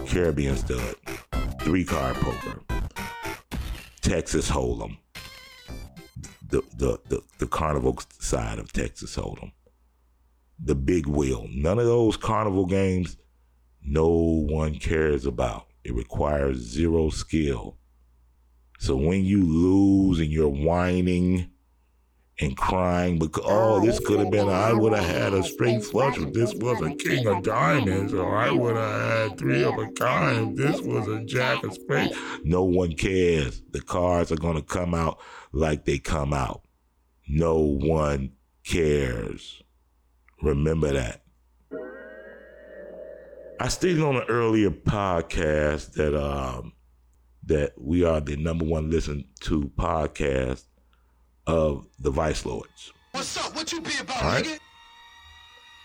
Caribbean 0.06 0.56
stud, 0.56 0.96
three 1.60 1.84
card 1.84 2.16
poker, 2.16 2.60
Texas 4.02 4.50
Hold'em, 4.50 4.98
the, 6.48 6.60
the, 6.76 6.98
the, 7.08 7.22
the 7.38 7.46
carnival 7.46 7.98
side 8.18 8.58
of 8.58 8.72
Texas 8.72 9.16
Hold'em, 9.16 9.52
the 10.62 10.74
big 10.74 11.06
wheel. 11.06 11.46
None 11.50 11.78
of 11.78 11.86
those 11.86 12.16
carnival 12.16 12.66
games 12.66 13.16
no 13.80 14.08
one 14.08 14.74
cares 14.74 15.24
about. 15.24 15.68
It 15.84 15.94
requires 15.94 16.58
zero 16.58 17.10
skill. 17.10 17.78
So 18.80 18.96
when 18.96 19.24
you 19.24 19.44
lose 19.44 20.18
and 20.18 20.30
you're 20.30 20.48
whining 20.48 21.51
and 22.40 22.56
crying 22.56 23.18
because 23.18 23.44
oh 23.46 23.84
this 23.84 24.00
could 24.00 24.18
have 24.18 24.30
been 24.30 24.48
I 24.48 24.72
would 24.72 24.92
have 24.92 25.04
had 25.04 25.34
a 25.34 25.42
straight 25.42 25.84
flush 25.84 26.18
if 26.18 26.32
this 26.32 26.54
was 26.54 26.80
a 26.80 26.94
king 26.94 27.26
of 27.26 27.42
diamonds 27.42 28.14
or 28.14 28.36
I 28.36 28.50
would 28.50 28.74
have 28.76 29.30
had 29.30 29.38
three 29.38 29.62
of 29.62 29.78
a 29.78 29.88
kind 29.92 30.56
this 30.56 30.80
was 30.80 31.06
a 31.08 31.22
jack 31.24 31.62
of 31.62 31.74
spades. 31.74 32.16
No 32.42 32.64
one 32.64 32.94
cares. 32.94 33.62
The 33.70 33.82
cards 33.82 34.32
are 34.32 34.36
gonna 34.36 34.62
come 34.62 34.94
out 34.94 35.18
like 35.52 35.84
they 35.84 35.98
come 35.98 36.32
out. 36.32 36.62
No 37.28 37.58
one 37.58 38.32
cares. 38.64 39.62
Remember 40.42 40.92
that. 40.92 41.22
I 43.60 43.68
stated 43.68 44.02
on 44.02 44.16
an 44.16 44.24
earlier 44.28 44.70
podcast 44.70 45.92
that 45.92 46.18
um 46.18 46.72
that 47.44 47.74
we 47.76 48.04
are 48.04 48.20
the 48.20 48.36
number 48.36 48.64
one 48.64 48.90
listened 48.90 49.24
to 49.40 49.70
podcast 49.76 50.64
of 51.46 51.86
the 51.98 52.10
Vice 52.10 52.44
Lords. 52.46 52.92
What's 53.12 53.36
up? 53.36 53.54
What 53.54 53.72
you 53.72 53.80
be 53.80 53.92
about, 54.00 54.22
All 54.22 54.28
right. 54.30 54.44
nigga? 54.44 54.58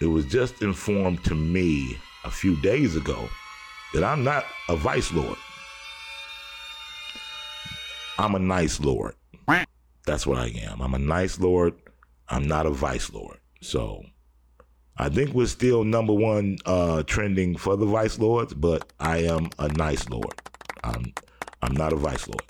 It 0.01 0.07
was 0.07 0.25
just 0.25 0.61
informed 0.61 1.23
to 1.25 1.35
me 1.35 1.97
a 2.23 2.29
few 2.31 2.55
days 2.61 2.95
ago 2.95 3.27
that 3.93 4.03
I'm 4.03 4.23
not 4.23 4.45
a 4.69 4.75
Vice 4.75 5.11
Lord. 5.11 5.37
I'm 8.19 8.35
a 8.35 8.39
nice 8.39 8.79
Lord. 8.79 9.15
That's 10.05 10.25
what 10.25 10.37
I 10.37 10.47
am. 10.69 10.81
I'm 10.81 10.93
a 10.93 10.99
nice 10.99 11.37
Lord. 11.37 11.73
I'm 12.29 12.47
not 12.47 12.65
a 12.65 12.69
Vice 12.69 13.11
Lord. 13.11 13.37
So 13.61 14.03
I 14.97 15.09
think 15.09 15.33
we're 15.33 15.47
still 15.47 15.83
number 15.83 16.13
one 16.13 16.57
uh, 16.65 17.03
trending 17.03 17.57
for 17.57 17.75
the 17.75 17.85
Vice 17.85 18.17
Lords, 18.17 18.53
but 18.53 18.91
I 19.01 19.17
am 19.23 19.49
a 19.59 19.67
nice 19.67 20.07
Lord. 20.09 20.33
I'm 20.83 21.13
I'm 21.61 21.73
not 21.73 21.91
a 21.91 21.97
Vice 21.97 22.25
Lord. 22.27 22.43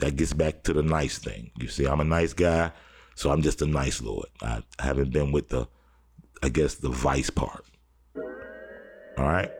That 0.00 0.16
gets 0.16 0.32
back 0.32 0.62
to 0.64 0.72
the 0.72 0.82
nice 0.82 1.18
thing. 1.18 1.50
You 1.58 1.68
see, 1.68 1.86
I'm 1.86 2.00
a 2.00 2.04
nice 2.04 2.32
guy, 2.32 2.72
so 3.14 3.30
I'm 3.30 3.42
just 3.42 3.62
a 3.62 3.66
nice 3.66 4.00
Lord. 4.00 4.26
I 4.42 4.62
haven't 4.78 5.12
been 5.12 5.32
with 5.32 5.48
the, 5.48 5.66
I 6.42 6.48
guess, 6.48 6.76
the 6.76 6.90
Vice 6.90 7.30
part. 7.30 7.64
All 9.18 9.24
right. 9.24 9.50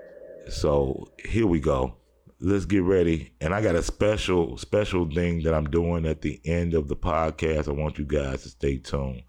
So 0.48 1.10
here 1.24 1.46
we 1.46 1.60
go. 1.60 1.96
Let's 2.40 2.64
get 2.64 2.84
ready. 2.84 3.32
And 3.40 3.52
I 3.52 3.60
got 3.60 3.74
a 3.74 3.82
special, 3.82 4.56
special 4.56 5.10
thing 5.10 5.42
that 5.42 5.54
I'm 5.54 5.68
doing 5.68 6.06
at 6.06 6.22
the 6.22 6.40
end 6.44 6.74
of 6.74 6.86
the 6.86 6.94
podcast. 6.94 7.68
I 7.68 7.72
want 7.72 7.98
you 7.98 8.04
guys 8.04 8.44
to 8.44 8.50
stay 8.50 8.78
tuned 8.78 9.22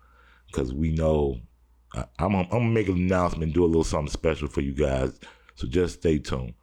because 0.47 0.73
we 0.73 0.91
know 0.91 1.39
I, 1.95 2.05
I'm, 2.19 2.35
I'm 2.35 2.49
gonna 2.49 2.65
make 2.65 2.87
an 2.87 2.97
announcement, 2.97 3.53
do 3.53 3.65
a 3.65 3.67
little 3.67 3.83
something 3.83 4.11
special 4.11 4.47
for 4.47 4.61
you 4.61 4.73
guys. 4.73 5.19
So 5.55 5.67
just 5.67 5.95
stay 5.95 6.19
tuned. 6.19 6.53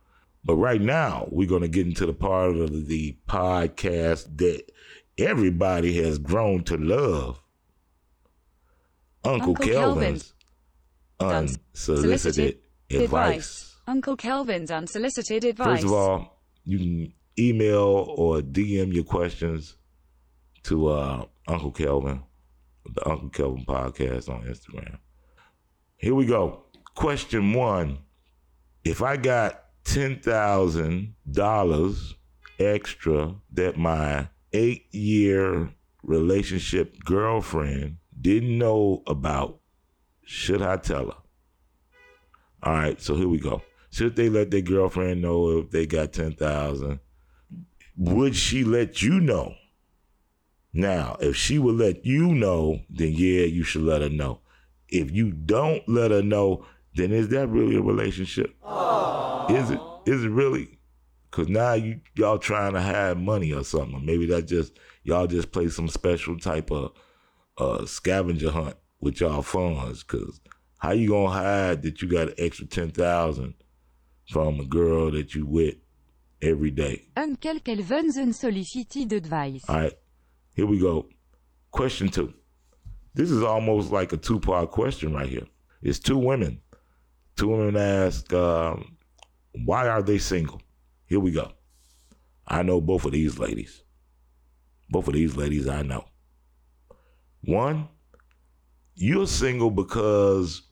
But 0.47 0.55
right 0.55 0.81
now, 0.81 1.27
we're 1.33 1.49
gonna 1.49 1.67
get 1.67 1.89
into 1.89 2.07
the 2.07 2.13
part 2.13 2.55
of 2.55 2.87
the 2.87 3.17
podcast 3.29 4.37
that 4.39 4.63
everybody 5.19 6.01
has 6.05 6.19
grown 6.19 6.63
to 6.65 6.77
love. 6.77 7.43
Uncle, 9.25 9.51
Uncle 9.51 9.67
Kelven's 9.67 10.35
Kelven's 11.19 11.59
unsolicited 11.75 12.59
advice. 12.89 13.75
Uncle 13.89 14.17
Kelven's 14.17 14.71
unsolicited 14.71 15.45
advice. 15.45 15.67
First 15.67 15.85
of 15.85 15.93
all, 15.93 16.41
you 16.65 16.79
can 16.79 17.13
email 17.37 18.15
or 18.17 18.41
DM 18.41 18.95
your 18.95 19.03
questions 19.03 19.75
to 20.63 20.87
uh, 20.91 21.25
Uncle 21.49 21.73
Kelven, 21.73 22.23
the 22.95 23.09
Uncle 23.09 23.31
Kelven 23.31 23.67
podcast 23.67 24.29
on 24.29 24.45
Instagram. 24.45 24.99
Here 25.97 26.15
we 26.15 26.25
go. 26.25 26.63
Question 26.95 27.53
one 27.53 27.99
If 28.85 29.03
I 29.03 29.17
got 29.17 29.66
$10,000 29.87 32.15
extra 32.59 33.35
that 33.53 33.77
my 33.77 34.29
eight 34.53 34.93
year 34.95 35.71
relationship 36.03 36.99
girlfriend 37.05 37.99
didn't 38.21 38.59
know 38.59 39.03
about, 39.07 39.61
should 40.25 40.63
I 40.63 40.79
tell 40.79 41.07
her? 41.07 41.17
All 42.63 42.73
right, 42.73 43.01
so 43.01 43.15
here 43.15 43.29
we 43.29 43.39
go. 43.39 43.63
Should 43.91 44.17
they 44.17 44.29
let 44.29 44.51
their 44.51 44.61
girlfriend 44.61 45.23
know 45.23 45.59
if 45.59 45.71
they 45.71 45.87
got 45.87 46.13
10,000? 46.13 47.01
Would 47.97 48.37
she 48.37 48.65
let 48.65 49.03
you 49.03 49.21
know? 49.21 49.55
Now, 50.73 51.17
if 51.21 51.37
she 51.37 51.59
would 51.59 51.77
let 51.77 52.05
you 52.05 52.35
know, 52.35 52.81
then 52.91 53.13
yeah, 53.13 53.45
you 53.45 53.63
should 53.63 53.83
let 53.83 54.03
her 54.03 54.11
know. 54.11 54.41
If 54.89 55.11
you 55.11 55.31
don't 55.31 55.89
let 55.89 56.11
her 56.11 56.23
know, 56.23 56.67
then 56.95 57.13
is 57.13 57.29
that 57.29 57.49
really 57.49 57.77
a 57.77 57.83
relationship? 57.83 58.55
Is 59.51 59.71
it? 59.71 59.81
Is 60.07 60.25
it 60.25 60.31
really? 60.31 60.79
Cause 61.31 61.49
now 61.49 61.75
you 61.75 62.01
y'all 62.15 62.39
trying 62.39 62.73
to 62.73 62.81
hide 62.81 63.19
money 63.19 63.53
or 63.53 63.63
something. 63.63 64.05
Maybe 64.05 64.27
that 64.27 64.43
just 64.47 64.79
y'all 65.03 65.27
just 65.27 65.53
play 65.53 65.69
some 65.69 65.89
special 65.89 66.39
type 66.39 66.71
of 66.71 66.93
uh, 67.59 67.85
scavenger 67.85 68.51
hunt 68.51 68.77
with 69.01 69.21
y'all 69.21 69.43
funds. 69.43 70.03
Cause 70.03 70.41
how 70.79 70.93
you 70.93 71.11
gonna 71.11 71.31
hide 71.31 71.83
that 71.83 72.01
you 72.01 72.09
got 72.09 72.29
an 72.29 72.35
extra 72.39 72.67
ten 72.67 72.91
thousand 72.91 73.55
from 74.31 74.61
a 74.61 74.65
girl 74.65 75.11
that 75.11 75.35
you 75.35 75.45
with 75.45 75.75
every 76.41 76.71
day? 76.71 77.03
Uncle 77.17 77.61
Kelven's 77.61 78.17
unsolicited 78.17 79.13
advice. 79.13 79.65
All 79.69 79.77
right, 79.77 79.99
here 80.55 80.67
we 80.67 80.79
go. 80.79 81.09
Question 81.71 82.09
two. 82.09 82.33
This 83.15 83.31
is 83.31 83.43
almost 83.43 83.93
like 83.93 84.13
a 84.13 84.17
two 84.17 84.41
part 84.41 84.71
question 84.71 85.13
right 85.13 85.29
here. 85.29 85.47
It's 85.83 85.99
two 85.99 86.19
women. 86.19 86.61
Two 87.37 87.49
women 87.49 87.77
ask, 87.77 88.33
um, 88.33 88.96
why 89.65 89.89
are 89.89 90.03
they 90.03 90.19
single? 90.19 90.61
Here 91.07 91.21
we 91.21 91.31
go. 91.31 91.53
I 92.47 92.63
know 92.63 92.81
both 92.81 93.05
of 93.05 93.13
these 93.13 93.39
ladies. 93.39 93.83
Both 94.91 95.09
of 95.09 95.15
these 95.15 95.37
ladies 95.37 95.69
I 95.69 95.83
know. 95.83 96.05
One, 97.43 97.89
you're 98.95 99.27
single 99.27 99.71
because 99.71 100.63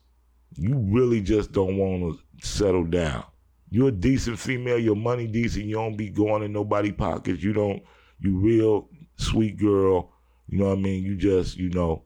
you 0.53 0.75
really 0.77 1.21
just 1.21 1.51
don't 1.51 1.77
want 1.77 2.17
to 2.41 2.47
settle 2.47 2.85
down. 2.85 3.23
You're 3.69 3.89
a 3.89 3.91
decent 3.91 4.39
female, 4.39 4.79
your 4.79 4.95
money 4.95 5.27
decent, 5.27 5.65
you 5.65 5.75
don't 5.75 5.97
be 5.97 6.09
going 6.09 6.43
in 6.43 6.53
nobody 6.53 6.91
pockets, 6.91 7.43
you 7.43 7.53
don't 7.53 7.83
you 8.19 8.37
real 8.37 8.89
sweet 9.17 9.57
girl, 9.57 10.13
you 10.47 10.59
know 10.59 10.69
what 10.69 10.77
I 10.77 10.81
mean? 10.81 11.03
You 11.03 11.15
just, 11.15 11.57
you 11.57 11.69
know, 11.69 12.03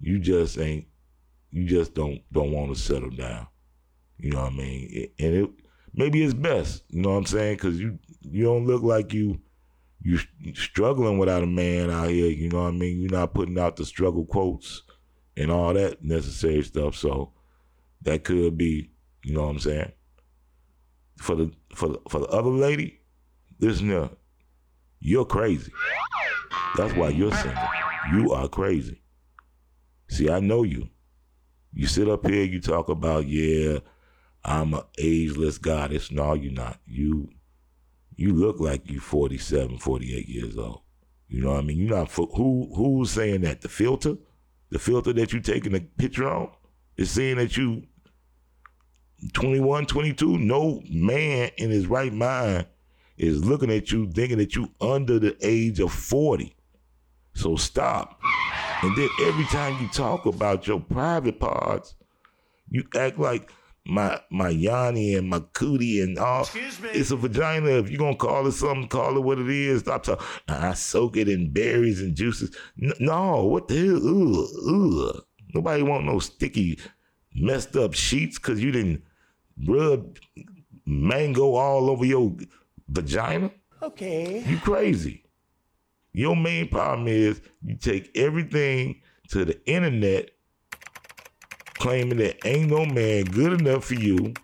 you 0.00 0.18
just 0.18 0.58
ain't 0.58 0.86
you 1.50 1.66
just 1.66 1.94
don't 1.94 2.20
don't 2.32 2.52
want 2.52 2.74
to 2.74 2.80
settle 2.80 3.10
down. 3.10 3.46
You 4.18 4.30
know 4.30 4.42
what 4.42 4.52
I 4.52 4.56
mean? 4.56 5.10
And 5.18 5.34
it 5.34 5.50
maybe 5.94 6.22
it's 6.22 6.34
best, 6.34 6.84
you 6.88 7.02
know 7.02 7.10
what 7.10 7.18
I'm 7.18 7.26
saying? 7.26 7.58
Cuz 7.58 7.80
you 7.80 7.98
you 8.22 8.44
don't 8.44 8.66
look 8.66 8.82
like 8.82 9.12
you 9.12 9.40
you 10.02 10.18
struggling 10.54 11.18
without 11.18 11.42
a 11.42 11.46
man 11.46 11.90
out 11.90 12.08
here, 12.08 12.30
you 12.30 12.48
know 12.48 12.62
what 12.62 12.74
I 12.74 12.76
mean? 12.76 13.00
You're 13.00 13.10
not 13.10 13.34
putting 13.34 13.58
out 13.58 13.76
the 13.76 13.84
struggle 13.84 14.24
quotes 14.24 14.82
and 15.36 15.50
all 15.50 15.74
that 15.74 16.02
necessary 16.02 16.62
stuff. 16.62 16.96
So 16.96 17.32
that 18.02 18.24
could 18.24 18.56
be, 18.56 18.90
you 19.24 19.34
know 19.34 19.42
what 19.42 19.50
I'm 19.50 19.58
saying? 19.58 19.92
For 21.18 21.34
the 21.34 21.52
for 21.74 21.88
the, 21.88 21.98
for 22.08 22.20
the 22.20 22.28
other 22.28 22.50
lady, 22.50 23.00
listen 23.58 23.88
here, 23.88 24.10
you're 25.00 25.26
crazy. 25.26 25.72
That's 26.76 26.94
why 26.94 27.10
you're 27.10 27.32
single. 27.32 27.62
You 28.12 28.32
are 28.32 28.48
crazy. 28.48 29.02
See, 30.08 30.30
I 30.30 30.40
know 30.40 30.62
you. 30.62 30.88
You 31.72 31.86
sit 31.86 32.08
up 32.08 32.26
here, 32.26 32.42
you 32.42 32.60
talk 32.60 32.88
about, 32.88 33.28
yeah, 33.28 33.78
I'm 34.44 34.74
a 34.74 34.86
ageless 34.98 35.58
goddess. 35.58 36.10
No, 36.10 36.34
you're 36.34 36.52
not. 36.52 36.78
You 36.86 37.30
you 38.16 38.34
look 38.34 38.60
like 38.60 38.90
you 38.90 39.00
47, 39.00 39.78
48 39.78 40.28
years 40.28 40.58
old. 40.58 40.82
You 41.28 41.40
know 41.40 41.52
what 41.52 41.60
I 41.60 41.62
mean? 41.62 41.78
You're 41.78 41.96
not, 41.96 42.10
who, 42.10 42.70
who's 42.74 43.10
saying 43.12 43.40
that? 43.42 43.62
The 43.62 43.68
filter? 43.68 44.16
The 44.68 44.78
filter 44.78 45.14
that 45.14 45.32
you're 45.32 45.40
taking 45.40 45.72
the 45.72 45.80
picture 45.80 46.28
on 46.28 46.50
is 46.98 47.10
saying 47.10 47.36
that 47.36 47.56
you 47.56 47.84
21, 49.32 49.86
22. 49.86 50.38
No 50.38 50.82
man 50.90 51.50
in 51.56 51.70
his 51.70 51.86
right 51.86 52.12
mind 52.12 52.66
is 53.16 53.44
looking 53.44 53.70
at 53.70 53.90
you 53.90 54.10
thinking 54.10 54.38
that 54.38 54.54
you 54.54 54.68
under 54.80 55.18
the 55.18 55.36
age 55.40 55.80
of 55.80 55.92
40. 55.92 56.54
So 57.34 57.56
stop. 57.56 58.20
And 58.82 58.96
then 58.96 59.08
every 59.22 59.44
time 59.44 59.80
you 59.80 59.88
talk 59.88 60.26
about 60.26 60.66
your 60.66 60.80
private 60.80 61.38
parts, 61.38 61.94
you 62.68 62.84
act 62.94 63.18
like 63.18 63.50
my 63.86 64.20
my 64.30 64.48
yanni 64.48 65.14
and 65.14 65.28
my 65.28 65.40
cootie 65.52 66.00
and 66.00 66.18
all. 66.18 66.42
Excuse 66.42 66.80
me. 66.80 66.90
It's 66.90 67.10
a 67.10 67.16
vagina. 67.16 67.70
If 67.70 67.90
you're 67.90 67.98
gonna 67.98 68.16
call 68.16 68.46
it 68.46 68.52
something, 68.52 68.88
call 68.88 69.16
it 69.16 69.20
what 69.20 69.38
it 69.38 69.48
is. 69.48 69.80
Stop 69.80 70.04
talking. 70.04 70.26
I 70.48 70.74
soak 70.74 71.16
it 71.16 71.28
in 71.28 71.52
berries 71.52 72.00
and 72.00 72.14
juices. 72.14 72.56
No, 72.76 73.44
what 73.46 73.68
the 73.68 73.76
hell? 73.76 73.96
Ugh, 73.96 75.16
ugh. 75.16 75.24
Nobody 75.54 75.82
want 75.82 76.04
no 76.04 76.18
sticky, 76.18 76.78
messed 77.34 77.76
up 77.76 77.94
sheets 77.94 78.38
because 78.38 78.62
you 78.62 78.70
didn't 78.70 79.02
rub 79.66 80.16
mango 80.86 81.54
all 81.54 81.90
over 81.90 82.04
your 82.04 82.36
vagina. 82.88 83.50
Okay. 83.82 84.44
You 84.46 84.58
crazy. 84.58 85.24
Your 86.12 86.36
main 86.36 86.68
problem 86.68 87.08
is 87.08 87.40
you 87.62 87.76
take 87.76 88.10
everything 88.16 89.00
to 89.28 89.44
the 89.44 89.64
internet 89.66 90.30
claiming 91.80 92.18
that 92.18 92.46
ain't 92.46 92.70
no 92.70 92.84
man 92.84 93.24
good 93.24 93.60
enough 93.60 93.84
for 93.84 93.94
you. 93.94 94.34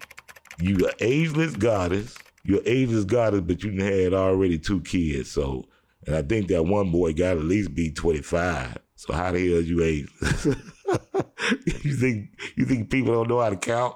You 0.58 0.76
an 0.86 0.94
ageless 1.00 1.54
goddess. 1.54 2.16
You're 2.42 2.60
an 2.60 2.66
ageless 2.66 3.04
goddess, 3.04 3.42
but 3.42 3.62
you 3.62 3.72
had 3.82 4.14
already 4.14 4.58
two 4.58 4.80
kids. 4.80 5.30
So, 5.30 5.66
and 6.06 6.16
I 6.16 6.22
think 6.22 6.48
that 6.48 6.64
one 6.64 6.90
boy 6.90 7.12
got 7.12 7.36
at 7.36 7.44
least 7.44 7.74
be 7.74 7.92
25. 7.92 8.78
So 8.96 9.12
how 9.12 9.32
the 9.32 9.52
hell 9.52 9.60
you 9.60 9.82
ageless? 9.82 10.46
you 11.84 11.94
think 11.94 12.30
you 12.56 12.64
think 12.64 12.90
people 12.90 13.12
don't 13.12 13.28
know 13.28 13.40
how 13.40 13.50
to 13.50 13.56
count? 13.56 13.94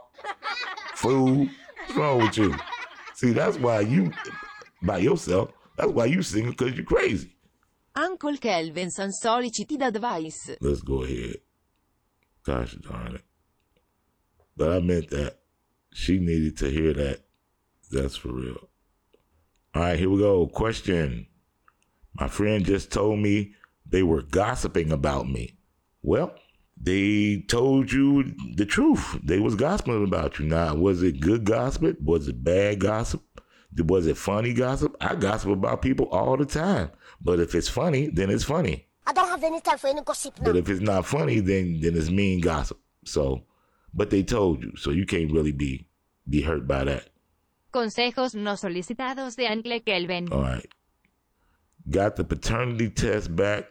Fool. 0.94 1.48
What's 1.86 1.96
wrong 1.96 2.18
with 2.18 2.36
you? 2.36 2.54
See, 3.14 3.32
that's 3.32 3.58
why 3.58 3.80
you 3.80 4.12
by 4.82 4.98
yourself. 4.98 5.50
That's 5.76 5.90
why 5.90 6.06
you 6.06 6.22
single 6.22 6.52
because 6.52 6.74
you're 6.74 6.84
crazy. 6.84 7.34
Uncle 7.96 8.36
Kelven's 8.36 8.98
unsolicited 8.98 9.80
advice. 9.82 10.50
Let's 10.60 10.82
go 10.82 11.04
ahead. 11.04 11.36
Gosh 12.44 12.74
darn 12.74 13.14
it. 13.16 13.22
But 14.56 14.72
I 14.72 14.80
meant 14.80 15.10
that. 15.10 15.38
She 15.92 16.18
needed 16.18 16.56
to 16.58 16.70
hear 16.70 16.92
that. 16.94 17.20
That's 17.90 18.16
for 18.16 18.28
real. 18.28 18.68
All 19.74 19.82
right, 19.82 19.98
here 19.98 20.10
we 20.10 20.18
go. 20.18 20.46
Question. 20.46 21.26
My 22.14 22.28
friend 22.28 22.64
just 22.64 22.92
told 22.92 23.18
me 23.18 23.54
they 23.86 24.02
were 24.02 24.22
gossiping 24.22 24.92
about 24.92 25.28
me. 25.28 25.56
Well, 26.02 26.34
they 26.80 27.44
told 27.48 27.92
you 27.92 28.34
the 28.56 28.66
truth. 28.66 29.18
They 29.22 29.38
was 29.38 29.54
gossiping 29.54 30.04
about 30.04 30.38
you. 30.38 30.46
Now, 30.46 30.74
was 30.74 31.02
it 31.02 31.20
good 31.20 31.44
gossip? 31.44 32.00
Was 32.00 32.28
it 32.28 32.42
bad 32.42 32.80
gossip? 32.80 33.22
Was 33.76 34.06
it 34.06 34.16
funny 34.16 34.52
gossip? 34.52 34.96
I 35.00 35.14
gossip 35.14 35.50
about 35.50 35.82
people 35.82 36.06
all 36.06 36.36
the 36.36 36.46
time. 36.46 36.90
But 37.20 37.38
if 37.38 37.54
it's 37.54 37.68
funny, 37.68 38.08
then 38.08 38.30
it's 38.30 38.44
funny. 38.44 38.86
I 39.06 39.12
don't 39.12 39.28
have 39.28 39.44
any 39.44 39.60
time 39.60 39.78
for 39.78 39.88
any 39.88 40.02
gossip 40.02 40.38
now. 40.38 40.46
But 40.46 40.56
if 40.56 40.68
it's 40.68 40.80
not 40.80 41.06
funny, 41.06 41.40
then 41.40 41.80
then 41.80 41.96
it's 41.96 42.10
mean 42.10 42.40
gossip. 42.40 42.78
So, 43.04 43.44
but 43.94 44.10
they 44.10 44.22
told 44.22 44.62
you, 44.62 44.72
so 44.76 44.90
you 44.90 45.06
can't 45.06 45.32
really 45.32 45.52
be 45.52 45.86
be 46.28 46.42
hurt 46.42 46.66
by 46.66 46.84
that. 46.84 47.08
Consejos 47.72 48.34
no 48.34 48.52
solicitados 48.52 49.36
de 49.36 49.46
Uncle 49.46 49.80
Kelven. 49.80 50.30
All 50.32 50.42
right. 50.42 50.66
Got 51.88 52.16
the 52.16 52.24
paternity 52.24 52.90
test 52.90 53.34
back, 53.34 53.64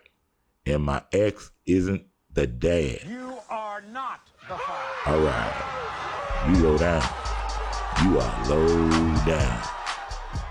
and 0.66 0.84
my 0.84 1.02
ex 1.12 1.52
isn't 1.66 2.04
the 2.34 2.48
dad. 2.48 3.02
You 3.08 3.38
are 3.50 3.82
not 3.82 4.22
the 4.48 4.56
father. 4.56 5.18
All 5.18 5.20
right. 5.20 6.48
You 6.50 6.64
low 6.64 6.78
down. 6.78 7.04
You 8.04 8.20
are 8.20 8.50
low 8.50 9.16
down. 9.26 9.64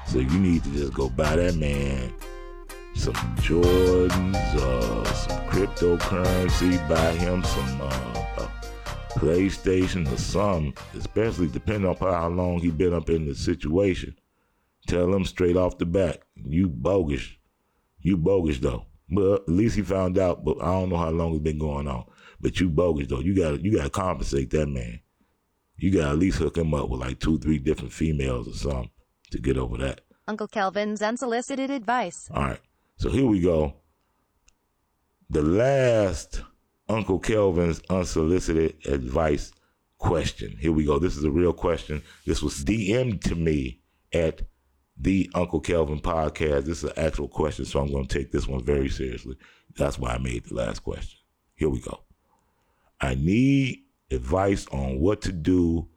So 0.07 0.19
you 0.19 0.39
need 0.39 0.65
to 0.65 0.71
just 0.71 0.95
go 0.95 1.09
buy 1.09 1.37
that 1.37 1.57
man 1.57 2.15
some 2.99 3.15
Jordans, 3.37 4.35
uh, 4.57 5.05
some 5.15 5.47
cryptocurrency, 5.47 6.89
buy 6.89 7.13
him 7.13 7.45
some 7.45 7.81
uh, 7.81 7.85
a 7.87 8.28
PlayStation 9.19 10.11
or 10.13 10.17
something, 10.17 10.75
especially 10.95 11.49
depending 11.49 11.89
on 11.89 11.97
how 11.97 12.29
long 12.29 12.61
he 12.61 12.71
been 12.71 12.95
up 12.95 13.11
in 13.11 13.27
the 13.27 13.35
situation. 13.35 14.17
Tell 14.87 15.13
him 15.13 15.25
straight 15.25 15.57
off 15.57 15.79
the 15.79 15.87
bat, 15.87 16.23
you 16.37 16.69
bogus. 16.69 17.29
You 18.01 18.17
bogus 18.17 18.59
though. 18.59 18.87
But 19.11 19.43
at 19.43 19.49
least 19.49 19.77
he 19.77 19.83
found 19.83 20.19
out, 20.19 20.45
but 20.45 20.63
I 20.63 20.67
don't 20.67 20.91
know 20.91 20.97
how 20.97 21.11
long 21.11 21.35
it's 21.35 21.43
been 21.43 21.59
going 21.59 21.89
on. 21.89 22.05
But 22.41 22.61
you 22.61 22.69
bogus 22.69 23.09
though. 23.09 23.21
You 23.21 23.35
gotta 23.35 23.61
you 23.61 23.77
gotta 23.77 23.91
compensate 23.91 24.51
that 24.51 24.67
man. 24.69 25.01
You 25.77 25.91
gotta 25.91 26.11
at 26.11 26.19
least 26.19 26.39
hook 26.39 26.57
him 26.57 26.73
up 26.75 26.89
with 26.89 27.01
like 27.01 27.19
two, 27.19 27.39
three 27.39 27.59
different 27.59 27.93
females 27.93 28.49
or 28.49 28.55
something 28.55 28.91
to 29.31 29.39
get 29.39 29.59
over 29.59 29.77
that. 29.79 30.03
Uncle 30.27 30.49
Kelven's 30.49 31.03
unsolicited 31.03 31.71
advice. 31.71 32.29
All 32.33 32.43
right. 32.43 32.61
So 32.97 33.11
here 33.11 33.27
we 33.27 33.41
go. 33.41 33.75
The 35.31 35.43
last 35.43 36.43
Uncle 36.89 37.21
Kelven's 37.21 37.81
unsolicited 37.91 38.77
advice 38.87 39.53
question. 39.99 40.57
Here 40.59 40.73
we 40.73 40.85
go. 40.85 40.99
This 40.99 41.17
is 41.17 41.25
a 41.25 41.31
real 41.31 41.53
question. 41.53 42.03
This 42.27 42.43
was 42.43 42.65
DM'd 42.65 43.23
to 43.25 43.35
me 43.35 43.81
at 44.13 44.43
the 44.97 45.31
Uncle 45.35 45.61
Kelven 45.61 46.01
podcast. 46.01 46.65
This 46.65 46.83
is 46.83 46.85
an 46.85 46.99
actual 46.99 47.29
question, 47.29 47.65
so 47.65 47.81
I'm 47.81 47.93
going 47.93 48.07
to 48.07 48.19
take 48.19 48.33
this 48.33 48.49
one 48.49 48.65
very 48.65 48.89
seriously. 48.89 49.37
That's 49.77 49.99
why 49.99 50.11
I 50.11 50.19
made 50.19 50.47
the 50.47 50.55
last 50.55 50.81
question. 50.81 51.19
Here 51.55 51.69
we 51.69 51.81
go. 51.81 52.01
I 53.01 53.15
need 53.15 53.85
advice 54.11 54.67
on 54.73 54.99
what 54.99 55.21
to 55.23 55.33
do 55.33 55.89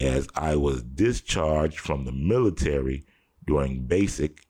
as 0.00 0.28
I 0.34 0.56
was 0.56 0.82
discharged 0.82 1.78
from 1.78 2.04
the 2.04 2.12
military 2.12 3.04
during 3.46 3.86
basic 3.86 4.40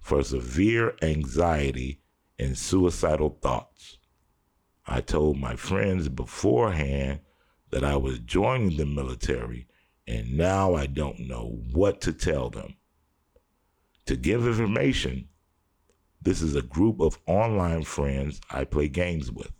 for 0.00 0.22
severe 0.22 0.94
anxiety 1.02 2.00
and 2.38 2.58
suicidal 2.58 3.38
thoughts. 3.40 3.98
I 4.86 5.00
told 5.00 5.38
my 5.38 5.56
friends 5.56 6.08
beforehand 6.08 7.20
that 7.70 7.84
I 7.84 7.96
was 7.96 8.18
joining 8.20 8.76
the 8.76 8.86
military, 8.86 9.66
and 10.06 10.36
now 10.36 10.74
I 10.74 10.86
don't 10.86 11.20
know 11.20 11.58
what 11.72 12.00
to 12.02 12.12
tell 12.12 12.50
them. 12.50 12.76
To 14.06 14.16
give 14.16 14.46
information, 14.46 15.28
this 16.20 16.42
is 16.42 16.54
a 16.54 16.62
group 16.62 17.00
of 17.00 17.18
online 17.26 17.84
friends 17.84 18.40
I 18.50 18.64
play 18.64 18.88
games 18.88 19.32
with. 19.32 19.50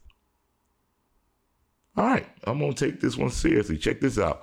All 1.97 2.05
right, 2.05 2.27
I'm 2.45 2.59
gonna 2.59 2.75
take 2.75 3.01
this 3.01 3.17
one 3.17 3.31
seriously. 3.31 3.79
Check 3.79 4.01
this 4.01 4.19
out. 4.19 4.43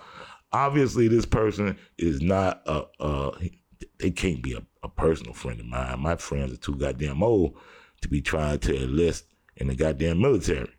Obviously, 0.53 1.07
this 1.07 1.25
person 1.25 1.77
is 1.97 2.21
not 2.21 2.61
a, 2.65 2.85
a 2.99 3.31
they 3.99 4.11
can't 4.11 4.41
be 4.41 4.53
a, 4.53 4.61
a 4.83 4.89
personal 4.89 5.33
friend 5.33 5.59
of 5.59 5.65
mine. 5.65 5.99
My 5.99 6.15
friends 6.15 6.53
are 6.53 6.57
too 6.57 6.75
goddamn 6.75 7.21
old 7.21 7.57
to 8.01 8.07
be 8.07 8.21
trying 8.21 8.59
to 8.59 8.83
enlist 8.83 9.25
in 9.57 9.67
the 9.67 9.75
goddamn 9.75 10.21
military. 10.21 10.71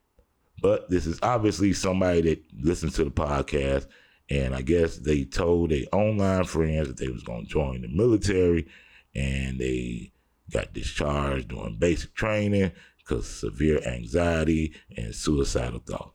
But 0.61 0.89
this 0.91 1.07
is 1.07 1.19
obviously 1.23 1.73
somebody 1.73 2.21
that 2.23 2.45
listens 2.57 2.95
to 2.95 3.05
the 3.05 3.11
podcast, 3.11 3.87
and 4.31 4.55
I 4.55 4.63
guess 4.63 4.97
they 4.97 5.25
told 5.25 5.71
their 5.71 5.85
online 5.93 6.45
friends 6.45 6.89
that 6.89 6.97
they 6.97 7.09
was 7.09 7.23
gonna 7.23 7.45
join 7.45 7.83
the 7.83 7.89
military, 7.89 8.69
and 9.15 9.59
they 9.59 10.13
got 10.51 10.73
discharged 10.73 11.49
during 11.49 11.77
basic 11.77 12.15
training 12.15 12.73
because 12.99 13.29
severe 13.29 13.81
anxiety 13.87 14.75
and 14.97 15.15
suicidal 15.15 15.81
thoughts. 15.81 16.15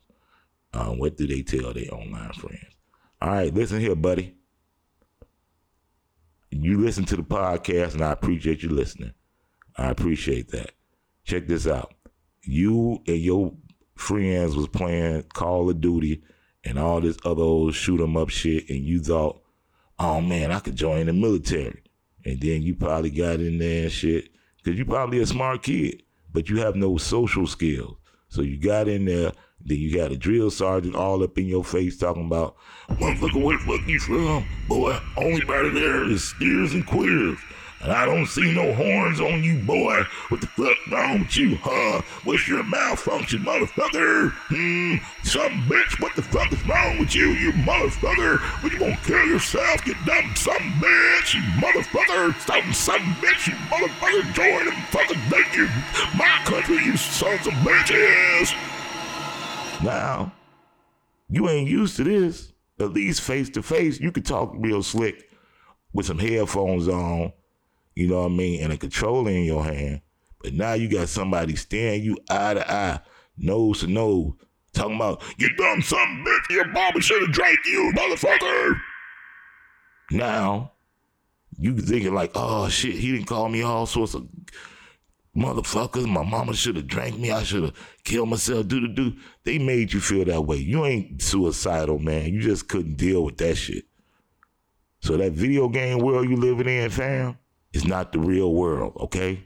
Um, 0.73 0.99
what 0.99 1.17
do 1.17 1.27
they 1.27 1.41
tell 1.41 1.73
their 1.73 1.93
online 1.93 2.33
friends? 2.33 2.75
All 3.21 3.29
right, 3.29 3.53
listen 3.53 3.79
here, 3.79 3.95
buddy. 3.95 4.35
You 6.51 6.79
listen 6.79 7.03
to 7.05 7.15
the 7.15 7.23
podcast, 7.23 7.93
and 7.93 8.03
I 8.03 8.11
appreciate 8.11 8.63
you 8.63 8.69
listening. 8.69 9.13
I 9.75 9.89
appreciate 9.89 10.49
that. 10.49 10.71
Check 11.23 11.47
this 11.47 11.67
out. 11.67 11.93
You 12.47 13.01
and 13.05 13.17
your 13.17 13.53
friends 13.95 14.55
was 14.55 14.67
playing 14.67 15.23
Call 15.33 15.69
of 15.69 15.81
Duty 15.81 16.23
and 16.63 16.79
all 16.79 17.01
this 17.01 17.17
other 17.25 17.43
old 17.43 17.73
shoot 17.73 18.01
'em 18.01 18.15
up 18.15 18.29
shit, 18.29 18.69
and 18.69 18.79
you 18.79 18.99
thought, 19.01 19.41
oh 19.99 20.21
man, 20.21 20.51
I 20.51 20.59
could 20.59 20.75
join 20.75 21.07
the 21.07 21.13
military. 21.13 21.83
And 22.25 22.39
then 22.39 22.61
you 22.61 22.75
probably 22.75 23.09
got 23.09 23.39
in 23.39 23.57
there 23.57 23.83
and 23.83 23.91
shit, 23.91 24.29
because 24.57 24.77
you 24.77 24.85
probably 24.85 25.19
a 25.19 25.25
smart 25.25 25.63
kid, 25.63 26.03
but 26.31 26.49
you 26.49 26.59
have 26.59 26.75
no 26.75 26.97
social 26.97 27.47
skills. 27.47 27.97
So 28.29 28.41
you 28.41 28.57
got 28.57 28.87
in 28.87 29.05
there 29.05 29.31
Then 29.67 29.77
you 29.77 29.95
got 29.95 30.11
a 30.11 30.17
drill 30.17 30.51
sergeant 30.51 30.95
all 30.95 31.23
up 31.23 31.37
in 31.37 31.45
your 31.45 31.63
face 31.63 31.97
talking 31.97 32.25
about, 32.25 32.55
motherfucker, 32.89 33.43
where 33.43 33.57
the 33.57 33.63
fuck 33.63 33.87
you 33.87 33.99
from? 33.99 34.45
Boy, 34.67 34.97
only 35.17 35.43
body 35.45 35.69
there 35.69 36.03
is 36.03 36.23
steers 36.23 36.73
and 36.73 36.85
queers. 36.85 37.37
And 37.81 37.91
I 37.91 38.05
don't 38.05 38.25
see 38.25 38.53
no 38.53 38.73
horns 38.73 39.19
on 39.19 39.43
you, 39.43 39.59
boy. 39.59 40.03
What 40.29 40.41
the 40.41 40.47
fuck 40.47 40.77
wrong 40.91 41.19
with 41.19 41.37
you, 41.37 41.57
huh? 41.61 42.01
What's 42.23 42.47
your 42.47 42.63
malfunction, 42.63 43.43
motherfucker? 43.43 44.31
Hmm, 44.49 44.95
some 45.23 45.61
bitch, 45.69 46.01
what 46.01 46.15
the 46.15 46.23
fuck 46.23 46.51
is 46.51 46.67
wrong 46.67 46.97
with 46.97 47.13
you, 47.13 47.29
you 47.33 47.51
motherfucker? 47.51 48.39
What 48.63 48.73
you 48.73 48.79
gonna 48.79 48.97
kill 49.03 49.25
yourself, 49.27 49.85
you 49.85 49.93
dumb 50.05 50.35
some 50.35 50.55
bitch, 50.81 51.35
you 51.35 51.41
motherfucker? 51.61 52.33
Some 52.47 52.73
some 52.73 53.13
bitch, 53.21 53.47
you 53.47 53.53
motherfucker, 53.69 54.33
join 54.33 54.65
them 54.65 54.75
fucking 54.89 55.21
thank 55.29 55.55
you. 55.55 55.67
My 56.17 56.41
country, 56.45 56.77
you 56.83 56.97
sons 56.97 57.45
of 57.45 57.53
bitches. 57.53 58.55
Now, 59.83 60.33
you 61.29 61.47
ain't 61.47 61.69
used 61.69 61.95
to 61.97 62.03
this. 62.03 62.53
At 62.79 62.93
least 62.93 63.21
face 63.21 63.49
to 63.51 63.63
face, 63.63 63.99
you 63.99 64.11
could 64.11 64.25
talk 64.25 64.53
real 64.55 64.83
slick 64.83 65.29
with 65.93 66.05
some 66.05 66.19
headphones 66.19 66.87
on 66.87 67.33
you 67.97 68.07
know 68.07 68.21
what 68.21 68.31
I 68.31 68.35
mean, 68.35 68.61
and 68.61 68.71
a 68.71 68.77
controller 68.77 69.31
in 69.31 69.43
your 69.43 69.63
hand. 69.63 70.01
But 70.43 70.53
now 70.53 70.73
you 70.73 70.87
got 70.87 71.09
somebody 71.09 71.55
staring 71.55 72.03
you 72.03 72.15
eye 72.29 72.53
to 72.53 72.71
eye, 72.71 72.99
nose 73.37 73.79
to 73.79 73.87
nose, 73.87 74.33
talking 74.71 74.97
about, 74.97 75.23
you 75.39 75.49
dumb 75.55 75.81
son 75.81 76.23
bitch, 76.23 76.55
your 76.55 76.67
mama 76.67 77.01
should 77.01 77.23
have 77.23 77.31
drank 77.31 77.57
you, 77.65 77.91
motherfucker. 77.95 78.79
Now, 80.11 80.73
you 81.57 81.75
thinking 81.75 82.13
like, 82.13 82.33
oh 82.35 82.69
shit, 82.69 82.93
he 82.93 83.13
didn't 83.13 83.25
call 83.25 83.49
me 83.49 83.63
all 83.63 83.87
sorts 83.87 84.13
of 84.13 84.27
motherfuckers. 85.35 86.07
My 86.07 86.23
mama 86.23 86.53
should 86.53 86.75
have 86.75 86.85
drank 86.85 87.17
me. 87.17 87.31
I 87.31 87.41
should 87.41 87.63
have 87.63 87.97
killed 88.03 88.29
myself. 88.29 88.67
Do 88.67 88.79
do 88.79 88.93
do. 88.93 89.13
They 89.43 89.57
made 89.57 89.91
you 89.91 90.01
feel 90.01 90.23
that 90.25 90.43
way. 90.43 90.57
You 90.57 90.85
ain't 90.85 91.19
suicidal, 91.19 91.97
man. 91.97 92.31
You 92.31 92.41
just 92.41 92.67
couldn't 92.67 92.97
deal 92.97 93.23
with 93.23 93.37
that 93.37 93.55
shit. 93.55 93.85
So 94.99 95.17
that 95.17 95.31
video 95.31 95.67
game 95.67 95.97
world 95.97 96.29
you 96.29 96.35
living 96.35 96.67
in, 96.67 96.91
fam, 96.91 97.39
is 97.73 97.85
not 97.85 98.11
the 98.11 98.19
real 98.19 98.53
world, 98.53 98.93
okay? 98.99 99.43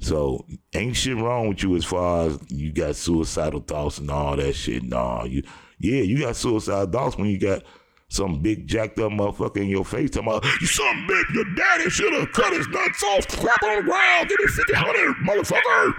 So 0.00 0.46
ain't 0.74 0.96
shit 0.96 1.16
wrong 1.16 1.48
with 1.48 1.62
you 1.62 1.76
as 1.76 1.84
far 1.84 2.28
as 2.28 2.38
you 2.48 2.72
got 2.72 2.96
suicidal 2.96 3.60
thoughts 3.60 3.98
and 3.98 4.10
all 4.10 4.36
that 4.36 4.52
shit. 4.54 4.84
Nah, 4.84 5.24
you 5.24 5.42
yeah, 5.80 6.02
you 6.02 6.20
got 6.20 6.36
suicidal 6.36 6.86
thoughts 6.86 7.16
when 7.16 7.28
you 7.28 7.38
got 7.38 7.62
some 8.08 8.40
big 8.40 8.66
jacked 8.66 8.98
up 9.00 9.12
motherfucker 9.12 9.58
in 9.58 9.68
your 9.68 9.84
face 9.84 10.10
talking 10.10 10.28
about 10.28 10.44
you 10.60 10.66
some 10.66 11.06
bitch, 11.08 11.34
your 11.34 11.54
daddy 11.54 11.90
should 11.90 12.12
have 12.14 12.32
cut 12.32 12.52
his 12.52 12.66
nuts 12.68 13.02
off, 13.04 13.28
crap 13.28 13.62
on 13.62 13.76
the 13.76 13.82
ground, 13.82 14.28
give 14.28 14.38
me 14.38 14.46
50 14.46 14.72
hundred, 14.74 15.14
motherfucker. 15.16 15.94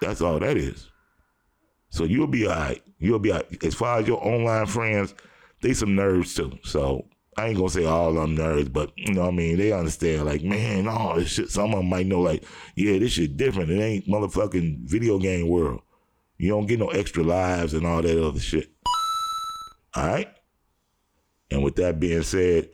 That's 0.00 0.20
all 0.20 0.38
that 0.38 0.56
is. 0.56 0.90
So 1.90 2.04
you'll 2.04 2.28
be 2.28 2.46
alright. 2.46 2.82
You'll 2.98 3.18
be 3.18 3.32
alright. 3.32 3.64
As 3.64 3.74
far 3.74 3.98
as 3.98 4.06
your 4.06 4.24
online 4.24 4.66
friends, 4.66 5.14
they 5.60 5.74
some 5.74 5.94
nerves 5.94 6.34
too. 6.34 6.58
So 6.62 7.04
I 7.38 7.46
ain't 7.46 7.56
gonna 7.56 7.70
say 7.70 7.84
all 7.84 8.12
them 8.14 8.36
nerds, 8.36 8.72
but 8.72 8.90
you 8.96 9.14
know 9.14 9.22
what 9.22 9.28
I 9.28 9.36
mean? 9.36 9.58
They 9.58 9.70
understand, 9.70 10.24
like, 10.24 10.42
man, 10.42 10.86
no, 10.86 11.14
this 11.16 11.30
shit, 11.30 11.50
some 11.50 11.72
of 11.72 11.78
them 11.78 11.88
might 11.88 12.06
know, 12.06 12.20
like, 12.20 12.42
yeah, 12.74 12.98
this 12.98 13.12
shit 13.12 13.36
different. 13.36 13.70
It 13.70 13.80
ain't 13.80 14.08
motherfucking 14.08 14.80
video 14.80 15.18
game 15.18 15.46
world. 15.46 15.82
You 16.36 16.48
don't 16.48 16.66
get 16.66 16.80
no 16.80 16.88
extra 16.88 17.22
lives 17.22 17.74
and 17.74 17.86
all 17.86 18.02
that 18.02 18.20
other 18.20 18.40
shit. 18.40 18.70
All 19.94 20.06
right? 20.06 20.28
And 21.52 21.62
with 21.62 21.76
that 21.76 22.00
being 22.00 22.24
said, 22.24 22.70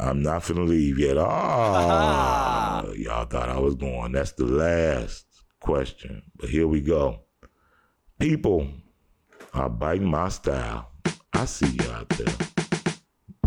I'm 0.00 0.22
not 0.22 0.42
finna 0.42 0.66
leave 0.66 0.98
yet. 0.98 1.16
Ah, 1.16 2.84
y'all 2.96 3.26
thought 3.26 3.48
I 3.48 3.60
was 3.60 3.76
going. 3.76 4.10
That's 4.10 4.32
the 4.32 4.46
last 4.46 5.24
question. 5.60 6.22
But 6.36 6.50
here 6.50 6.66
we 6.66 6.80
go. 6.80 7.20
People 8.18 8.66
are 9.54 9.68
biting 9.68 10.10
my 10.10 10.30
style. 10.30 10.90
I 11.32 11.44
see 11.44 11.68
you 11.68 11.90
out 11.92 12.08
there. 12.08 12.49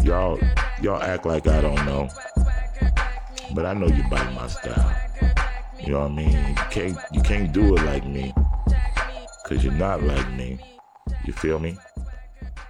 Y'all, 0.03 0.37
y'all 0.81 1.01
act 1.01 1.25
like 1.25 1.47
I 1.47 1.61
don't 1.61 1.85
know, 1.85 2.09
but 3.55 3.65
I 3.65 3.73
know 3.73 3.87
you 3.87 4.03
bite 4.09 4.33
my 4.33 4.47
style. 4.47 4.93
You 5.79 5.93
know 5.93 6.01
what 6.01 6.11
I 6.11 6.15
mean? 6.15 6.29
You 6.29 6.55
can't, 6.69 6.97
you 7.13 7.21
can't 7.21 7.53
do 7.53 7.77
it 7.77 7.83
like 7.83 8.05
me, 8.05 8.33
cause 9.45 9.63
you're 9.63 9.71
not 9.71 10.03
like 10.03 10.29
me. 10.33 10.59
You 11.23 11.31
feel 11.31 11.57
me? 11.57 11.77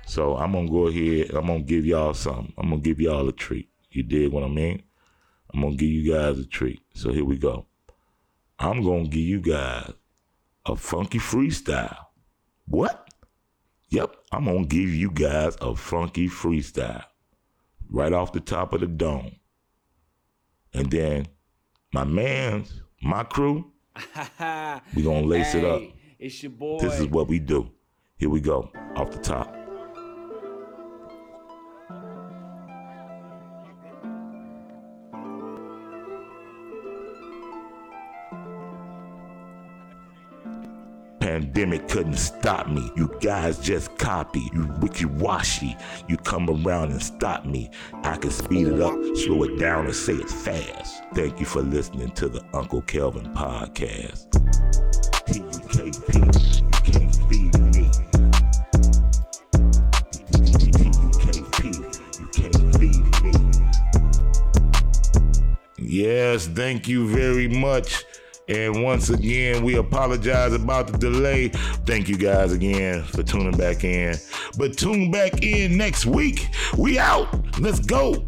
So 0.05 0.37
I'm 0.37 0.51
gonna 0.51 0.69
go 0.69 0.85
ahead. 0.89 1.31
I'm 1.31 1.47
gonna 1.47 1.61
give 1.61 1.87
y'all 1.87 2.13
something. 2.13 2.53
I'm 2.55 2.69
gonna 2.69 2.83
give 2.83 3.01
y'all 3.01 3.27
a 3.27 3.31
treat. 3.31 3.67
You 3.89 4.03
dig 4.03 4.31
what 4.31 4.43
I 4.43 4.47
mean? 4.47 4.83
I'm 5.51 5.61
gonna 5.61 5.75
give 5.75 5.89
you 5.89 6.13
guys 6.13 6.37
a 6.37 6.45
treat. 6.45 6.83
So 6.93 7.11
here 7.11 7.25
we 7.25 7.39
go. 7.39 7.65
I'm 8.59 8.83
gonna 8.83 9.07
give 9.07 9.21
you 9.21 9.41
guys 9.41 9.91
a 10.67 10.75
funky 10.75 11.17
freestyle. 11.17 11.97
What? 12.67 13.09
Yep, 13.89 14.15
I'm 14.31 14.45
gonna 14.45 14.65
give 14.65 14.89
you 14.89 15.09
guys 15.09 15.57
a 15.61 15.75
funky 15.75 16.29
freestyle 16.29 17.05
right 17.89 18.13
off 18.13 18.33
the 18.33 18.39
top 18.39 18.73
of 18.73 18.81
the 18.81 18.87
dome. 18.87 19.35
And 20.73 20.89
then 20.89 21.27
my 21.93 22.03
man's, 22.03 22.81
my 23.01 23.23
crew, 23.23 23.71
we 24.95 25.03
gonna 25.03 25.25
lace 25.25 25.53
it 25.55 25.63
up. 25.63 25.81
It's 26.17 26.41
your 26.41 26.51
boy. 26.51 26.79
This 26.79 26.99
is 26.99 27.07
what 27.07 27.27
we 27.27 27.39
do. 27.39 27.69
Here 28.17 28.29
we 28.29 28.41
go, 28.41 28.71
off 28.95 29.11
the 29.11 29.19
top. 29.19 29.62
Pandemic 41.43 41.89
couldn't 41.89 42.15
stop 42.15 42.69
me. 42.69 42.89
You 42.95 43.13
guys 43.19 43.59
just 43.59 43.97
copy. 43.97 44.49
You 44.53 44.65
wishy-washy. 44.79 45.75
You 46.07 46.15
come 46.15 46.49
around 46.49 46.91
and 46.91 47.03
stop 47.03 47.43
me. 47.43 47.69
I 48.03 48.15
can 48.15 48.31
speed 48.31 48.67
it 48.67 48.79
up, 48.79 48.97
slow 49.17 49.43
it 49.43 49.59
down, 49.59 49.87
and 49.87 49.93
say 49.93 50.13
it 50.13 50.29
fast. 50.29 51.03
Thank 51.13 51.41
you 51.41 51.45
for 51.45 51.61
listening 51.61 52.11
to 52.11 52.29
the 52.29 52.41
Uncle 52.53 52.81
Kelven 52.83 53.33
podcast. 53.35 54.31
T-U-K-P. 55.25 56.63
Yes, 65.77 66.47
thank 66.47 66.87
you 66.87 67.07
very 67.09 67.49
much. 67.49 68.05
And 68.47 68.83
once 68.83 69.09
again, 69.09 69.63
we 69.63 69.77
apologize 69.77 70.53
about 70.53 70.87
the 70.87 70.97
delay. 70.97 71.49
Thank 71.85 72.09
you 72.09 72.17
guys 72.17 72.51
again 72.51 73.03
for 73.03 73.23
tuning 73.23 73.57
back 73.57 73.83
in. 73.83 74.15
But 74.57 74.77
tune 74.77 75.11
back 75.11 75.43
in 75.43 75.77
next 75.77 76.05
week. 76.05 76.47
We 76.77 76.99
out. 76.99 77.59
Let's 77.59 77.79
go. 77.79 78.25